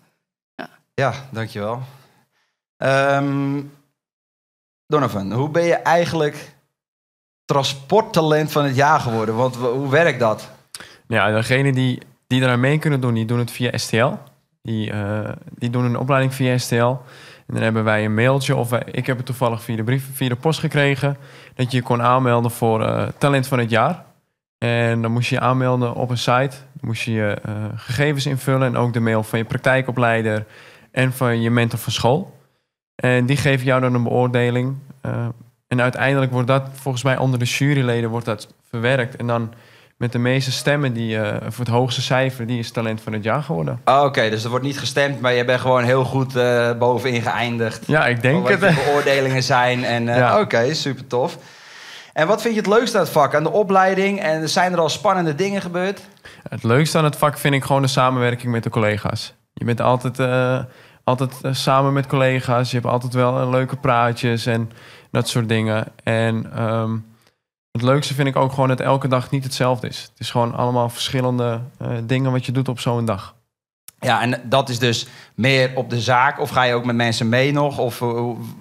Ja, 0.93 1.13
dankjewel. 1.31 1.83
Ehm 2.77 3.61
Donovan, 4.87 5.31
hoe 5.31 5.49
ben 5.49 5.63
je 5.63 5.75
eigenlijk 5.75 6.55
transporttalent 7.45 8.51
van 8.51 8.63
het 8.63 8.75
jaar 8.75 8.99
geworden? 8.99 9.35
Want 9.35 9.55
hoe 9.55 9.89
werkt 9.89 10.19
dat? 10.19 10.51
Ja, 11.07 11.31
degene 11.31 11.73
die, 11.73 12.01
die 12.27 12.41
eraan 12.41 12.59
mee 12.59 12.79
kunnen 12.79 13.01
doen, 13.01 13.13
die 13.13 13.25
doen 13.25 13.39
het 13.39 13.51
via 13.51 13.77
STL. 13.77 14.13
Die, 14.61 14.91
eh, 14.91 15.29
die 15.57 15.69
doen 15.69 15.85
een 15.85 15.97
opleiding 15.97 16.33
via 16.33 16.57
STL. 16.57 16.75
En 16.75 17.53
dan 17.53 17.61
hebben 17.61 17.83
wij 17.83 18.05
een 18.05 18.13
mailtje, 18.13 18.55
of 18.55 18.71
ik 18.73 19.05
heb 19.05 19.17
het 19.17 19.25
toevallig 19.25 19.63
via 19.63 19.75
de 19.75 19.83
brief, 19.83 20.05
via 20.13 20.29
de 20.29 20.35
post 20.35 20.59
gekregen, 20.59 21.17
dat 21.55 21.71
je 21.71 21.77
je 21.77 21.83
kon 21.83 22.01
aanmelden 22.01 22.51
voor 22.51 22.83
eh, 22.83 23.07
talent 23.17 23.47
van 23.47 23.59
het 23.59 23.69
jaar. 23.69 24.05
En 24.57 25.01
dan 25.01 25.11
moest 25.11 25.29
je 25.29 25.35
je 25.35 25.41
aanmelden 25.41 25.93
op 25.93 26.09
een 26.09 26.17
site. 26.17 26.55
Dan 26.73 26.89
moest 26.89 27.01
je 27.01 27.11
je 27.11 27.37
eh, 27.43 27.53
gegevens 27.75 28.25
invullen 28.25 28.67
en 28.67 28.77
ook 28.77 28.93
de 28.93 28.99
mail 28.99 29.23
van 29.23 29.39
je 29.39 29.45
praktijkopleider 29.45 30.45
en 30.91 31.13
van 31.13 31.41
je 31.41 31.49
mentor 31.51 31.79
van 31.79 31.91
school. 31.91 32.34
En 32.95 33.25
die 33.25 33.37
geven 33.37 33.65
jou 33.65 33.81
dan 33.81 33.93
een 33.93 34.03
beoordeling. 34.03 34.75
Eh, 35.01 35.27
en 35.67 35.81
uiteindelijk 35.81 36.31
wordt 36.31 36.47
dat 36.47 36.63
volgens 36.73 37.03
mij 37.03 37.17
onder 37.17 37.39
de 37.39 37.45
juryleden 37.45 38.09
wordt 38.09 38.25
dat 38.25 38.47
verwerkt. 38.69 39.15
En 39.15 39.27
dan 39.27 39.53
met 39.97 40.11
de 40.11 40.17
meeste 40.19 40.51
stemmen 40.51 40.93
die 40.93 41.19
eh, 41.19 41.37
voor 41.49 41.65
het 41.65 41.73
hoogste 41.73 42.01
cijfer, 42.01 42.47
die 42.47 42.59
is 42.59 42.71
talent 42.71 43.01
van 43.01 43.13
het 43.13 43.23
jaar 43.23 43.43
geworden. 43.43 43.81
Ah, 43.83 44.03
Oké, 44.03 44.29
dus 44.29 44.43
er 44.43 44.49
wordt 44.49 44.65
niet 44.65 44.79
gestemd, 44.79 45.21
maar 45.21 45.33
je 45.33 45.45
bent 45.45 45.59
gewoon 45.61 45.83
heel 45.83 46.03
goed 46.03 46.35
eh, 46.35 46.71
bovenin 46.77 47.21
geëindigd. 47.21 47.83
Ja, 47.87 48.07
ik 48.07 48.21
denk 48.21 48.33
Van 48.47 48.59
wat 48.59 48.61
het. 48.69 48.75
je 48.75 48.83
beoordelingen 48.85 49.43
zijn. 49.43 49.83
En 49.83 50.03
Ja. 50.05 50.39
oké, 50.39 50.73
super 50.73 51.07
tof. 51.07 51.37
En 52.13 52.27
wat 52.27 52.41
vind 52.41 52.53
je 52.55 52.59
het 52.59 52.69
leukste 52.69 52.97
aan 52.97 53.03
het 53.03 53.11
vak, 53.13 53.35
aan 53.35 53.43
de 53.43 53.51
opleiding? 53.51 54.19
En 54.21 54.49
zijn 54.49 54.73
er 54.73 54.79
al 54.79 54.89
spannende 54.89 55.35
dingen 55.35 55.61
gebeurd? 55.61 56.01
Het 56.49 56.63
leukste 56.63 56.97
aan 56.97 57.03
het 57.03 57.15
vak 57.15 57.37
vind 57.37 57.53
ik 57.53 57.63
gewoon 57.63 57.81
de 57.81 57.87
samenwerking 57.87 58.51
met 58.51 58.63
de 58.63 58.69
collega's. 58.69 59.33
Je 59.53 59.65
bent 59.65 59.81
altijd, 59.81 60.17
altijd 61.05 61.41
eh, 61.41 61.53
samen 61.53 61.93
met 61.93 62.07
collega's. 62.07 62.71
Je 62.71 62.77
hebt 62.77 62.89
altijd 62.89 63.13
wel 63.13 63.39
eh, 63.39 63.49
leuke 63.49 63.75
praatjes 63.75 64.45
en 64.45 64.71
dat 65.11 65.27
soort 65.27 65.49
dingen. 65.49 65.87
En 66.03 66.51
ehm, 66.53 66.97
het 67.71 67.81
leukste 67.81 68.13
vind 68.13 68.27
ik 68.27 68.35
ook 68.35 68.51
gewoon 68.51 68.67
dat 68.67 68.79
elke 68.79 69.07
dag 69.07 69.31
niet 69.31 69.43
hetzelfde 69.43 69.87
is. 69.87 70.01
Het 70.01 70.19
is 70.19 70.29
gewoon 70.29 70.55
allemaal 70.55 70.89
verschillende 70.89 71.59
eh, 71.77 71.89
dingen 72.03 72.31
wat 72.31 72.45
je 72.45 72.51
doet 72.51 72.67
op 72.67 72.79
zo'n 72.79 73.05
dag. 73.05 73.35
Ja, 73.99 74.21
en 74.21 74.41
dat 74.43 74.69
is 74.69 74.79
dus 74.79 75.07
meer 75.35 75.71
op 75.75 75.89
de 75.89 76.01
zaak? 76.01 76.39
Of 76.39 76.49
ga 76.49 76.63
je 76.63 76.73
ook 76.73 76.85
met 76.85 76.95
mensen 76.95 77.29
mee 77.29 77.51
nog? 77.51 77.77
Of, 77.77 78.01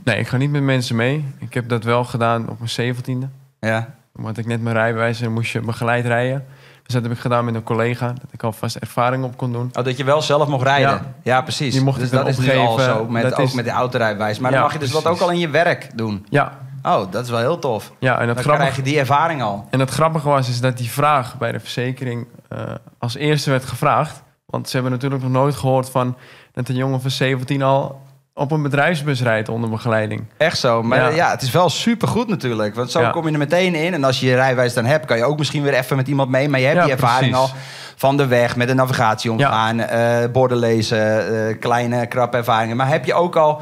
Nee, 0.05 0.19
ik 0.19 0.29
ga 0.29 0.37
niet 0.37 0.51
met 0.51 0.63
mensen 0.63 0.97
mee. 0.97 1.25
Ik 1.39 1.55
heb 1.55 1.69
dat 1.69 1.85
wel 1.85 2.05
gedaan 2.05 2.49
op 2.49 2.59
mijn 2.59 2.71
zeventiende. 2.71 3.29
ja. 3.61 3.95
Had 4.23 4.39
ik 4.39 4.47
net 4.47 4.61
mijn 4.61 4.77
rijbewijs 4.77 5.21
en 5.21 5.33
moest 5.33 5.53
je 5.53 5.61
begeleid 5.61 6.05
rijden. 6.05 6.47
Dus 6.85 6.95
dat 6.95 7.03
heb 7.03 7.13
ik 7.13 7.19
gedaan 7.19 7.45
met 7.45 7.55
een 7.55 7.63
collega. 7.63 8.07
Dat 8.07 8.33
ik 8.33 8.43
alvast 8.43 8.77
ervaring 8.77 9.25
op 9.25 9.37
kon 9.37 9.53
doen. 9.53 9.71
Oh, 9.79 9.85
dat 9.85 9.97
je 9.97 10.05
wel 10.05 10.23
zelf 10.23 10.49
mocht 10.49 10.63
rijden? 10.65 10.89
Ja, 10.91 11.03
Ja. 11.23 11.41
precies. 11.43 11.73
Die 11.75 11.83
mocht 11.83 12.01
dus 12.01 12.11
dat 12.11 12.27
is 12.29 12.39
nu 12.39 12.57
al 12.57 12.71
opgeven. 12.73 12.95
zo, 12.95 13.05
met, 13.09 13.23
Dat 13.23 13.33
ook 13.33 13.47
is- 13.47 13.53
met 13.55 13.65
de 13.65 13.71
autorijbewijs. 13.71 14.39
Maar 14.39 14.51
Ja, 14.51 14.57
dan 14.57 14.65
mag 14.67 14.73
je 14.73 14.79
dus 14.79 14.91
dat 14.91 15.03
precies. 15.03 15.21
ook 15.21 15.27
al 15.29 15.35
in 15.35 15.41
je 15.41 15.49
werk 15.49 15.91
doen? 15.95 16.27
Ja, 16.31 16.53
Oh, 16.83 17.11
dat 17.13 17.25
is 17.25 17.31
wel 17.31 17.39
heel 17.39 17.59
tof. 17.59 17.93
ja 17.99 18.19
en 18.21 18.29
het 18.29 18.43
Dan 18.45 18.55
krijg 18.57 18.77
je 18.77 18.83
die 18.83 18.99
ervaring 18.99 19.43
al. 19.43 19.67
En 19.71 19.81
het 19.81 19.91
grappige 19.91 20.29
was 20.29 20.49
is 20.49 20.61
dat 20.61 20.77
die 20.79 20.91
vraag 20.91 21.39
bij 21.39 21.53
de 21.53 21.61
verzekering 21.61 22.27
eh, 22.49 22.59
als 22.99 23.15
eerste 23.15 23.51
werd 23.51 23.65
gevraagd. 23.65 24.23
Want 24.47 24.67
ze 24.69 24.75
hebben 24.75 24.93
natuurlijk 24.93 25.23
nog 25.23 25.31
nooit 25.33 25.55
gehoord 25.55 25.91
van 25.91 26.17
dat 26.53 26.69
een 26.69 26.75
jongen 26.75 27.01
van 27.01 27.11
17 27.11 27.63
al 27.63 28.01
op 28.35 28.51
een 28.51 28.63
bedrijfsbus 28.63 29.23
rijdt 29.23 29.49
onder 29.49 29.71
begeleiding. 29.71 30.25
Echt 30.37 30.59
zo. 30.59 30.83
Maar 30.83 30.99
ja, 30.99 31.09
Ja. 31.09 31.31
het 31.31 31.43
is 31.43 31.51
wel 31.51 31.69
supergoed 31.71 32.29
natuurlijk. 32.29 32.75
Want 32.75 32.91
zo 32.91 33.01
Ja. 33.01 33.11
kom 33.11 33.27
je 33.27 33.33
er 33.33 33.39
meteen 33.39 33.75
in. 33.75 33.95
En 33.95 34.05
als 34.05 34.21
je 34.21 34.27
je 34.27 34.35
rijwijs 34.35 34.75
dan 34.75 34.85
hebt, 34.85 35.07
kan 35.07 35.17
je 35.17 35.25
ook 35.25 35.39
misschien 35.39 35.63
weer 35.63 35.75
even 35.75 35.97
met 35.97 36.09
iemand 36.09 36.31
mee. 36.31 36.49
Maar 36.49 36.61
je 36.61 36.67
hebt 36.67 36.79
Ja, 36.79 36.85
die 36.85 36.93
ervaring 36.93 37.31
precies. 37.33 37.53
al 37.53 37.59
van 37.97 38.17
de 38.17 38.27
weg, 38.27 38.57
met 38.57 38.69
de 38.69 38.75
navigatie 38.75 39.33
omgaan, 39.33 39.81
eh, 39.81 40.31
borden 40.33 40.59
lezen, 40.59 41.49
eh, 41.49 41.59
kleine 41.61 42.07
krappe 42.07 42.37
ervaringen. 42.37 42.77
Maar 42.77 42.89
heb 42.89 43.05
je 43.05 43.15
ook 43.15 43.37
al 43.37 43.61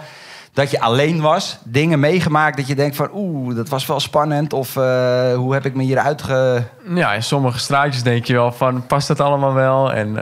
dat 0.52 0.70
je 0.70 0.80
alleen 0.80 1.20
was, 1.20 1.58
dingen 1.64 2.00
meegemaakt 2.00 2.56
dat 2.56 2.66
je 2.66 2.74
denkt 2.74 2.96
van 2.96 3.08
oeh, 3.14 3.56
dat 3.56 3.68
was 3.68 3.86
wel 3.86 4.00
spannend. 4.00 4.52
Of 4.52 4.76
eh, 4.76 5.34
hoe 5.34 5.52
heb 5.52 5.64
ik 5.64 5.74
me 5.74 5.82
hier 5.82 5.98
uitge... 5.98 6.62
Ja, 6.94 7.12
in 7.12 7.22
sommige 7.22 7.58
straatjes 7.58 8.02
denk 8.02 8.24
je 8.24 8.32
wel 8.32 8.52
van 8.52 8.86
past 8.86 9.08
dat 9.08 9.20
allemaal 9.20 9.54
wel 9.54 9.92
en 9.92 10.16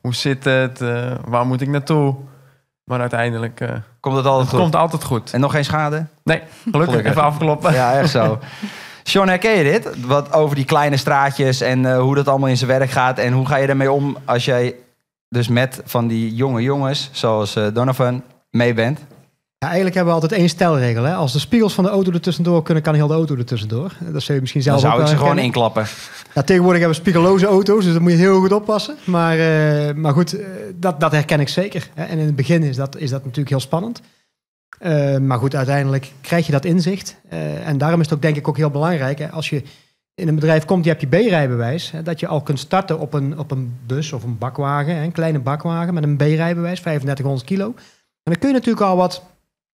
hoe 0.00 0.14
zit 0.14 0.44
het? 0.44 0.80
Waar 1.26 1.46
moet 1.46 1.60
ik 1.60 1.68
naartoe? 1.68 2.14
Maar 2.90 3.00
uiteindelijk 3.00 3.60
eh, 3.60 3.68
Komt 4.00 4.16
het 4.16 4.26
altijd 4.26 4.40
het 4.46 4.50
goed? 4.54 4.60
komt 4.60 4.76
altijd 4.76 5.04
goed. 5.04 5.32
En 5.32 5.40
nog 5.40 5.52
geen 5.52 5.64
schade? 5.64 6.06
Nee, 6.24 6.42
gelukkig, 6.62 6.84
Gelukkig. 6.88 7.10
even 7.10 7.22
afkloppen. 7.22 7.72
Ja, 7.72 7.98
echt 7.98 8.10
zo. 8.10 8.38
Sean, 9.02 9.28
herken 9.28 9.56
je 9.58 9.64
dit? 9.64 10.06
Wat 10.06 10.32
over 10.32 10.56
die 10.56 10.64
kleine 10.64 10.96
straatjes 10.96 11.60
en 11.60 11.86
eh, 11.86 11.98
hoe 11.98 12.14
dat 12.14 12.28
allemaal 12.28 12.48
in 12.48 12.56
zijn 12.56 12.70
werk 12.70 12.90
gaat. 12.90 13.18
En 13.18 13.32
hoe 13.32 13.46
ga 13.46 13.56
je 13.56 13.66
ermee 13.66 13.92
om 13.92 14.16
als 14.24 14.44
jij 14.44 14.74
dus 15.28 15.48
met 15.48 15.80
van 15.84 16.06
die 16.06 16.34
jonge 16.34 16.62
jongens, 16.62 17.08
zoals 17.12 17.56
eh, 17.56 17.64
Donovan, 17.72 18.22
mee 18.50 18.74
bent? 18.74 18.98
Ja, 19.58 19.66
eigenlijk 19.66 19.94
hebben 19.96 20.14
we 20.14 20.20
altijd 20.20 20.40
één 20.40 20.48
stelregel. 20.48 21.04
Hè? 21.04 21.14
Als 21.14 21.32
de 21.32 21.38
spiegels 21.38 21.74
van 21.74 21.84
de 21.84 21.90
auto 21.90 22.10
er 22.12 22.20
tussendoor 22.20 22.62
kunnen, 22.62 22.82
kan 22.82 22.94
heel 22.94 23.06
de 23.06 23.14
auto 23.14 23.36
er 23.36 23.44
tussendoor. 23.44 23.92
Dat 24.00 24.22
zul 24.22 24.34
je 24.34 24.40
misschien 24.40 24.62
Dan 24.62 24.78
zelf 24.78 24.82
zou 24.92 24.94
ook 24.94 25.00
ik 25.08 25.14
ze 25.16 25.16
gewoon 25.22 25.38
inklappen. 25.38 25.86
Ja, 26.36 26.42
tegenwoordig 26.42 26.80
hebben 26.80 26.98
we 26.98 27.04
spiegelloze 27.04 27.46
auto's, 27.46 27.84
dus 27.84 27.92
daar 27.92 28.02
moet 28.02 28.10
je 28.10 28.16
heel 28.16 28.40
goed 28.40 28.52
oppassen. 28.52 28.96
Maar, 29.04 29.38
eh, 29.38 29.94
maar 29.94 30.12
goed, 30.12 30.32
eh, 30.32 30.46
dat, 30.74 31.00
dat 31.00 31.12
herken 31.12 31.40
ik 31.40 31.48
zeker. 31.48 31.88
Hè. 31.94 32.04
En 32.04 32.18
in 32.18 32.26
het 32.26 32.36
begin 32.36 32.62
is 32.62 32.76
dat, 32.76 32.96
is 32.96 33.10
dat 33.10 33.20
natuurlijk 33.20 33.48
heel 33.48 33.60
spannend. 33.60 34.00
Eh, 34.78 35.18
maar 35.18 35.38
goed, 35.38 35.54
uiteindelijk 35.54 36.12
krijg 36.20 36.46
je 36.46 36.52
dat 36.52 36.64
inzicht. 36.64 37.16
En 37.64 37.78
daarom 37.78 38.00
is 38.00 38.06
het 38.06 38.14
ook 38.14 38.22
denk 38.22 38.36
ik 38.36 38.48
ook 38.48 38.56
heel 38.56 38.70
belangrijk. 38.70 39.18
Hè, 39.18 39.30
als 39.30 39.50
je 39.50 39.62
in 40.14 40.28
een 40.28 40.34
bedrijf 40.34 40.64
komt, 40.64 40.84
je 40.84 40.90
hebt 40.90 41.02
je 41.02 41.08
B-rijbewijs. 41.08 41.92
Dat 42.04 42.20
je 42.20 42.26
al 42.26 42.42
kunt 42.42 42.58
starten 42.58 42.98
op 42.98 43.14
een, 43.14 43.38
op 43.38 43.50
een 43.50 43.76
bus 43.86 44.12
of 44.12 44.22
een 44.22 44.38
bakwagen. 44.38 44.96
Hè, 44.96 45.02
een 45.02 45.12
kleine 45.12 45.38
bakwagen 45.38 45.94
met 45.94 46.02
een 46.02 46.16
B-rijbewijs, 46.16 46.80
3500 46.80 47.46
kilo. 47.46 47.66
En 47.66 48.32
dan 48.32 48.38
kun 48.38 48.48
je 48.48 48.54
natuurlijk 48.54 48.86
al 48.86 48.96
wat 48.96 49.22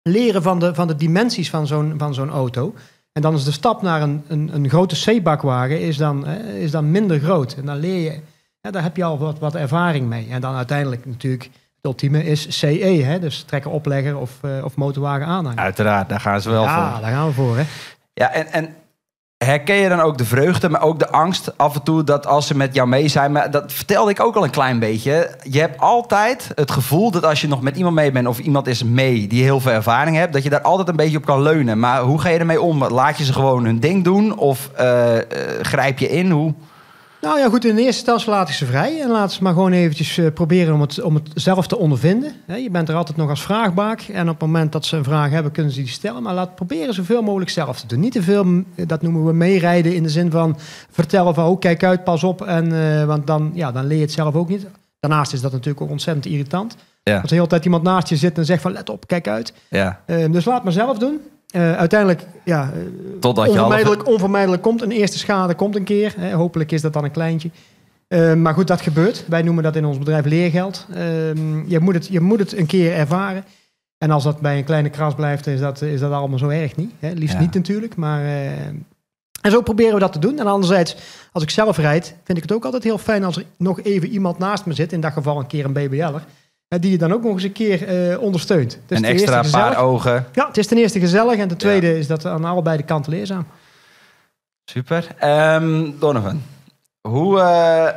leren 0.02 0.42
van 0.42 0.60
de, 0.60 0.76
van 0.76 0.88
de 0.88 0.96
dimensies 0.96 1.50
van 1.50 1.68
zo'n, 1.68 1.94
van 1.98 2.14
zo'n 2.14 2.30
auto. 2.30 2.74
En 3.14 3.22
dan 3.22 3.34
is 3.34 3.44
de 3.44 3.52
stap 3.52 3.82
naar 3.82 4.02
een, 4.02 4.24
een, 4.28 4.50
een 4.54 4.70
grote 4.70 4.96
C-bakwagen 4.96 5.82
is 5.82 5.98
dan, 5.98 6.28
is 6.28 6.72
dan 6.72 6.92
minder 6.92 7.20
groot. 7.20 7.54
En 7.54 7.66
dan 7.66 7.78
leer 7.78 8.12
je, 8.12 8.20
ja, 8.62 8.72
daar 8.72 8.84
heb 8.84 8.96
je 8.96 9.04
al 9.04 9.18
wat, 9.18 9.40
wat 9.40 9.56
ervaring 9.56 10.08
mee. 10.08 10.28
En 10.30 10.42
dan 10.42 10.56
uiteindelijk 10.56 11.06
natuurlijk, 11.06 11.44
het 11.44 11.86
ultieme 11.86 12.24
is 12.24 12.60
CE, 12.60 13.02
hè, 13.04 13.20
dus 13.20 13.44
trekker, 13.44 13.72
oplegger 13.72 14.18
of, 14.18 14.32
eh, 14.42 14.64
of 14.64 14.76
motorwagen 14.76 15.26
aanhanger. 15.26 15.60
Uiteraard, 15.60 16.10
daar 16.10 16.20
gaan 16.20 16.42
ze 16.42 16.50
wel 16.50 16.64
ja, 16.64 16.92
voor. 16.92 17.02
daar 17.02 17.12
gaan 17.12 17.28
we 17.28 17.34
voor. 17.34 17.58
Hè. 17.58 17.64
Ja, 18.14 18.32
en, 18.32 18.48
en 18.48 18.76
herken 19.46 19.76
je 19.76 19.90
dan 19.90 20.00
ook 20.00 20.18
de 20.18 20.26
vreugde, 20.26 20.70
maar 20.70 20.82
ook 20.82 21.00
de 21.00 21.10
angst 21.10 21.58
af 21.58 21.76
en 21.76 21.84
toe 21.84 22.04
dat 22.04 22.28
als 22.28 22.48
ze 22.48 22.58
met 22.58 22.74
jou 22.76 22.88
mee 22.88 23.08
zijn, 23.08 23.32
maar 23.32 23.52
dat 23.52 23.74
vertelde 23.74 24.12
ik 24.12 24.20
ook 24.20 24.36
al 24.36 24.44
een 24.44 24.50
klein 24.50 24.80
beetje. 24.80 25.36
Je 25.44 25.60
hebt 25.60 25.80
altijd 25.80 26.52
het 26.56 26.72
gevoel 26.72 27.12
dat 27.12 27.26
als 27.26 27.42
je 27.42 27.48
nog 27.48 27.62
met 27.62 27.78
iemand 27.78 27.96
mee 27.96 28.12
bent 28.12 28.28
of 28.28 28.40
iemand 28.40 28.68
is 28.68 28.84
mee 28.84 29.28
die 29.28 29.44
heel 29.44 29.60
veel 29.60 29.72
ervaring 29.72 30.16
hebt, 30.16 30.34
dat 30.34 30.44
je 30.44 30.50
daar 30.50 30.62
altijd 30.62 30.88
een 30.88 30.96
beetje 30.96 31.18
op 31.18 31.26
kan 31.26 31.42
leunen. 31.42 31.80
Maar 31.80 32.02
hoe 32.02 32.22
ga 32.22 32.30
je 32.30 32.40
ermee 32.40 32.62
om? 32.62 32.84
Laat 32.84 33.18
je 33.18 33.24
ze 33.24 33.34
gewoon 33.34 33.66
hun 33.66 33.80
ding 33.80 34.04
doen 34.04 34.38
of 34.38 34.70
eh, 34.76 35.18
eh, 35.18 35.24
grijp 35.62 36.00
je 36.00 36.10
in? 36.10 36.32
Hoe? 36.32 36.54
Nou 37.22 37.40
ja, 37.40 37.50
goed, 37.50 37.66
in 37.66 37.76
de 37.76 37.82
eerste 37.82 38.02
instantie 38.02 38.30
laat 38.30 38.50
ik 38.50 38.56
ze 38.56 38.66
vrij. 38.66 39.02
En 39.02 39.10
laat 39.10 39.34
ze 39.34 39.44
maar 39.44 39.54
gewoon 39.54 39.72
eventjes 39.72 40.18
eh, 40.18 40.26
proberen 40.34 40.74
om 40.74 40.82
het, 40.82 41.02
om 41.02 41.16
het 41.16 41.30
zelf 41.34 41.68
te 41.68 41.78
ondervinden. 41.78 42.34
Je 42.46 42.70
bent 42.72 42.90
er 42.90 42.96
altijd 42.96 43.18
nog 43.18 43.30
als 43.30 43.42
vraagbaak. 43.42 44.02
En 44.02 44.22
op 44.30 44.40
het 44.40 44.48
moment 44.48 44.72
dat 44.72 44.86
ze 44.86 44.98
een 44.98 45.04
vraag 45.04 45.30
hebben, 45.30 45.52
kunnen 45.52 45.72
ze 45.72 45.80
die 45.80 45.90
stellen. 45.90 46.24
Maar 46.24 46.34
laat 46.34 46.56
proberen 46.56 46.94
zoveel 46.94 47.22
mogelijk 47.22 47.50
zelf 47.50 47.80
te 47.80 47.88
doen. 47.88 48.00
Niet 48.00 48.12
te 48.12 48.22
veel, 48.24 48.44
mm, 48.44 48.66
dat 48.76 49.02
noemen 49.02 49.26
we 49.26 49.34
meerijden 49.34 49.96
in 49.96 50.04
de 50.04 50.10
zin 50.10 50.32
van 50.32 50.58
vertellen 50.92 51.34
van... 51.34 51.46
oh, 51.46 51.60
kijk 51.60 51.84
uit, 51.84 52.04
pas 52.04 52.24
op. 52.24 52.42
En, 52.42 53.00
eh, 53.00 53.06
want 53.06 53.28
dan, 53.28 53.52
ja, 53.54 53.72
dan 53.72 53.86
leer 53.86 53.98
je 53.98 54.04
het 54.04 54.12
zelf 54.12 54.36
ook 54.36 54.50
niet. 54.50 54.68
Daarnaast 55.00 55.34
is 55.34 55.42
dat 55.42 55.52
natuurlijk 55.52 55.82
ook 55.82 55.90
ontzettend 55.90 56.26
irritant. 56.26 56.76
Ja. 57.04 57.20
Als 57.20 57.30
de 57.30 57.36
hele 57.36 57.48
tijd 57.48 57.66
iemand 57.66 57.84
naast 57.84 58.10
je 58.10 58.16
zit 58.16 58.38
en 58.38 58.46
zegt 58.46 58.62
van... 58.62 58.72
let 58.72 58.90
op, 58.90 59.08
kijk 59.08 59.28
uit. 59.28 59.54
Ja, 59.70 60.02
Eh, 60.06 60.32
dus 60.32 60.46
laat 60.46 60.64
maar 60.64 60.74
zelf 60.74 60.98
doen. 60.98 61.20
Eh, 61.52 61.76
uiteindelijk, 61.78 62.26
ja, 62.46 62.72
totdat 63.20 63.46
je 63.46 63.52
onvermijdelijk, 63.52 64.08
onvermijdelijk 64.08 64.62
komt. 64.62 64.82
Een 64.82 64.92
eerste 64.92 65.18
schade 65.18 65.56
komt 65.56 65.76
een 65.76 65.84
keer. 65.84 66.14
Hè. 66.18 66.34
Hopelijk 66.34 66.72
is 66.72 66.82
dat 66.82 66.94
dan 66.94 67.04
een 67.04 67.12
kleintje. 67.12 67.50
Eh, 68.08 68.34
maar 68.34 68.54
goed, 68.54 68.68
dat 68.68 68.82
gebeurt. 68.82 69.26
Wij 69.28 69.42
noemen 69.42 69.64
dat 69.64 69.76
in 69.76 69.86
ons 69.86 69.98
bedrijf 69.98 70.26
leergeld. 70.26 70.86
Ehm, 70.94 71.70
je, 71.70 71.80
moet 71.80 71.94
het, 71.94 72.08
je 72.08 72.20
moet 72.20 72.40
het 72.40 72.58
een 72.58 72.66
keer 72.66 72.94
ervaren. 72.94 73.44
En 73.98 74.12
als 74.12 74.24
dat 74.24 74.40
bij 74.40 74.58
een 74.58 74.64
kleine 74.64 74.90
kras 74.90 75.16
blijft, 75.16 75.48
is 75.48 75.60
dat, 75.60 75.82
is 75.82 76.00
dat 76.00 76.12
allemaal 76.12 76.38
zo 76.38 76.48
erg 76.48 76.76
niet. 76.76 76.92
Hè. 77.00 77.12
Liefst 77.12 77.36
Ja. 77.36 77.42
niet 77.42 77.54
natuurlijk. 77.54 77.96
Maar, 77.96 78.24
eh, 78.24 78.66
en 79.42 79.52
zo 79.52 79.62
proberen 79.62 79.94
we 79.94 80.00
dat 80.00 80.14
te 80.14 80.20
doen. 80.20 80.40
En 80.40 80.48
anderzijds, 80.48 80.96
als 81.32 81.44
ik 81.44 81.50
zelf 81.50 81.78
rijd, 81.78 82.16
vind 82.24 82.38
ik 82.38 82.44
het 82.44 82.54
ook 82.54 82.66
altijd 82.66 82.84
heel 82.84 82.98
fijn 82.98 83.24
als 83.24 83.38
er 83.38 83.46
nog 83.58 83.82
even 83.82 84.10
iemand 84.10 84.38
naast 84.38 84.66
me 84.66 84.74
zit. 84.74 84.94
In 84.94 85.02
dat 85.02 85.14
geval 85.14 85.40
een 85.40 85.48
keer 85.48 85.66
een 85.66 85.74
BBL'er. 85.74 86.26
Die 86.80 86.92
je 86.92 86.98
dan 86.98 87.14
ook 87.14 87.24
nog 87.24 87.34
eens 87.34 87.44
een 87.44 87.52
keer 87.52 87.88
eh, 88.12 88.20
ondersteunt. 88.22 88.80
Is 88.88 88.98
een 88.98 89.06
extra 89.06 89.44
paar 89.52 89.78
ogen. 89.78 90.26
Ja, 90.34 90.48
het 90.48 90.58
is 90.58 90.68
ten 90.68 90.78
eerste 90.78 91.00
gezellig. 91.00 91.38
En 91.40 91.48
ten 91.48 91.58
tweede 91.58 91.98
is 91.98 92.08
dat 92.08 92.26
aan 92.26 92.46
allebei 92.46 92.78
de 92.78 92.84
kanten 92.84 93.12
leerzaam. 93.12 93.46
Super. 94.66 95.08
Ehm, 95.20 95.90
Donovan, 96.00 96.42
hoe 97.02 97.40
eh, 97.40 97.88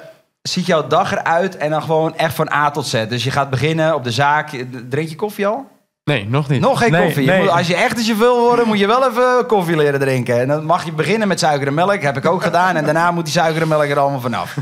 ziet 0.43 0.67
jouw 0.67 0.87
dag 0.87 1.13
eruit 1.13 1.57
en 1.57 1.71
dan 1.71 1.83
gewoon 1.83 2.17
echt 2.17 2.35
van 2.35 2.53
A 2.53 2.71
tot 2.71 2.87
Z? 2.87 3.07
Dus 3.09 3.25
je 3.25 3.31
gaat 3.31 3.51
beginnen 3.51 3.95
op 3.95 4.05
de 4.05 4.11
zaak. 4.11 4.51
Drink 4.89 5.09
je 5.09 5.17
koffie 5.17 5.47
al? 5.47 5.67
Nee, 6.05 6.29
nog 6.29 6.49
niet. 6.49 6.61
Nog 6.61 6.79
geen 6.79 6.93
Nee, 6.93 7.05
koffie. 7.05 7.25
Je 7.25 7.31
nee. 7.31 7.41
moet- 7.41 7.51
als 7.51 7.67
je 7.67 7.75
echt 7.77 7.99
een 7.99 8.05
chauffeur 8.05 8.27
wil 8.29 8.41
worden, 8.47 8.67
moet 8.67 8.79
je 8.79 8.87
wel 8.87 9.09
even 9.09 9.47
koffie 9.47 9.77
leren 9.77 10.01
drinken. 10.01 10.41
En 10.41 10.49
dan 10.49 10.65
mag 10.65 10.85
je 10.85 10.93
beginnen 10.93 11.29
met 11.29 11.39
suiker 11.39 11.67
en 11.67 11.75
melk. 11.75 12.03
Heb 12.03 12.17
ik 12.17 12.27
ook 12.27 12.43
gedaan. 12.43 12.77
En 12.77 12.85
daarna 12.85 13.11
moet 13.11 13.25
die 13.25 13.33
suiker 13.33 13.63
en 13.63 13.69
melk 13.69 13.89
er 13.89 13.99
allemaal 13.99 14.21
vanaf. 14.21 14.57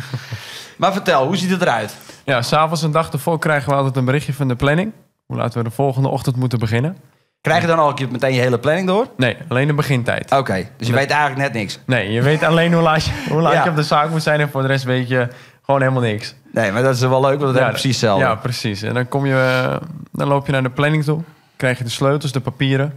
Maar 0.76 0.92
vertel, 0.92 1.26
hoe 1.26 1.36
ziet 1.36 1.50
het 1.50 1.60
eruit? 1.62 1.94
Ja, 2.24 2.42
s'avonds 2.42 2.82
een 2.82 2.90
dag 2.90 3.10
ervoor 3.12 3.38
krijgen 3.38 3.68
we 3.70 3.74
altijd 3.76 3.96
een 3.96 4.04
berichtje 4.04 4.32
van 4.32 4.48
de 4.48 4.56
planning. 4.56 4.92
Hoe 5.26 5.36
laat 5.36 5.54
we 5.54 5.62
de 5.62 5.70
volgende 5.70 6.08
ochtend 6.08 6.36
moeten 6.36 6.58
beginnen. 6.58 6.96
Krijg 7.40 7.60
je 7.60 7.66
dan 7.66 7.78
al 7.78 7.94
meteen 8.10 8.34
je 8.34 8.40
hele 8.40 8.58
planning 8.58 8.86
door? 8.86 9.06
Nee, 9.16 9.36
alleen 9.48 9.66
de 9.66 9.74
begintijd. 9.74 10.32
Oké, 10.32 10.54
dus 10.54 10.86
je 10.86 10.92
Nee. 10.92 11.00
weet 11.02 11.10
eigenlijk 11.10 11.40
net 11.40 11.52
niks. 11.52 11.78
Nee, 11.86 12.12
je 12.12 12.22
weet 12.22 12.42
alleen 12.42 12.72
hoe 12.72 12.82
laat, 12.82 13.04
je, 13.04 13.10
hoe 13.28 13.40
laat 13.40 13.52
Ja. 13.52 13.64
je 13.64 13.70
op 13.70 13.76
de 13.76 13.82
zaak 13.82 14.10
moet 14.10 14.22
zijn. 14.22 14.40
En 14.40 14.48
voor 14.50 14.60
de 14.62 14.66
rest 14.68 14.84
weet 14.84 15.08
je 15.08 15.28
gewoon 15.64 15.80
helemaal 15.80 16.02
niks. 16.02 16.34
Nee, 16.52 16.72
maar 16.72 16.82
dat 16.82 16.94
is 16.94 17.00
wel 17.00 17.20
leuk, 17.20 17.40
want 17.40 17.54
dat 17.54 17.62
ik 17.62 17.68
precies 17.68 17.90
hetzelfde. 17.90 18.24
Ja, 18.24 18.34
precies. 18.34 18.82
En 18.82 18.94
dan, 18.94 19.08
kom 19.08 19.26
je, 19.26 19.64
eh, 19.70 19.88
dan 20.12 20.28
loop 20.28 20.46
je 20.46 20.52
naar 20.52 20.62
de 20.62 20.70
planning 20.70 21.04
toe. 21.04 21.20
Krijg 21.56 21.78
je 21.78 21.84
de 21.84 21.90
sleutels, 21.90 22.32
de 22.32 22.40
papieren. 22.40 22.92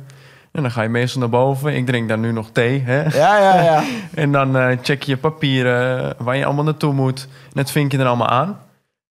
En 0.52 0.62
dan 0.62 0.72
ga 0.72 0.82
je 0.82 0.90
meestal 0.90 1.20
naar 1.22 1.30
boven. 1.30 1.76
Ik 1.76 1.86
drink 1.86 2.08
daar 2.08 2.18
nu 2.18 2.32
nog 2.32 2.50
thee. 2.52 2.82
Hè? 2.86 3.04
ja, 3.04 3.38
ja. 3.38 3.62
ja. 3.62 3.84
En 4.14 4.32
dan 4.32 4.58
eh, 4.58 4.78
check 4.82 5.04
je 5.04 5.12
je 5.12 5.18
papieren, 5.18 6.14
waar 6.18 6.38
je 6.38 6.46
allemaal 6.46 6.64
naartoe 6.64 6.94
moet. 6.94 7.28
En 7.44 7.52
dat 7.54 7.72
vink 7.72 7.92
je 7.92 7.98
er 7.98 8.06
allemaal 8.06 8.30
aan. 8.30 8.58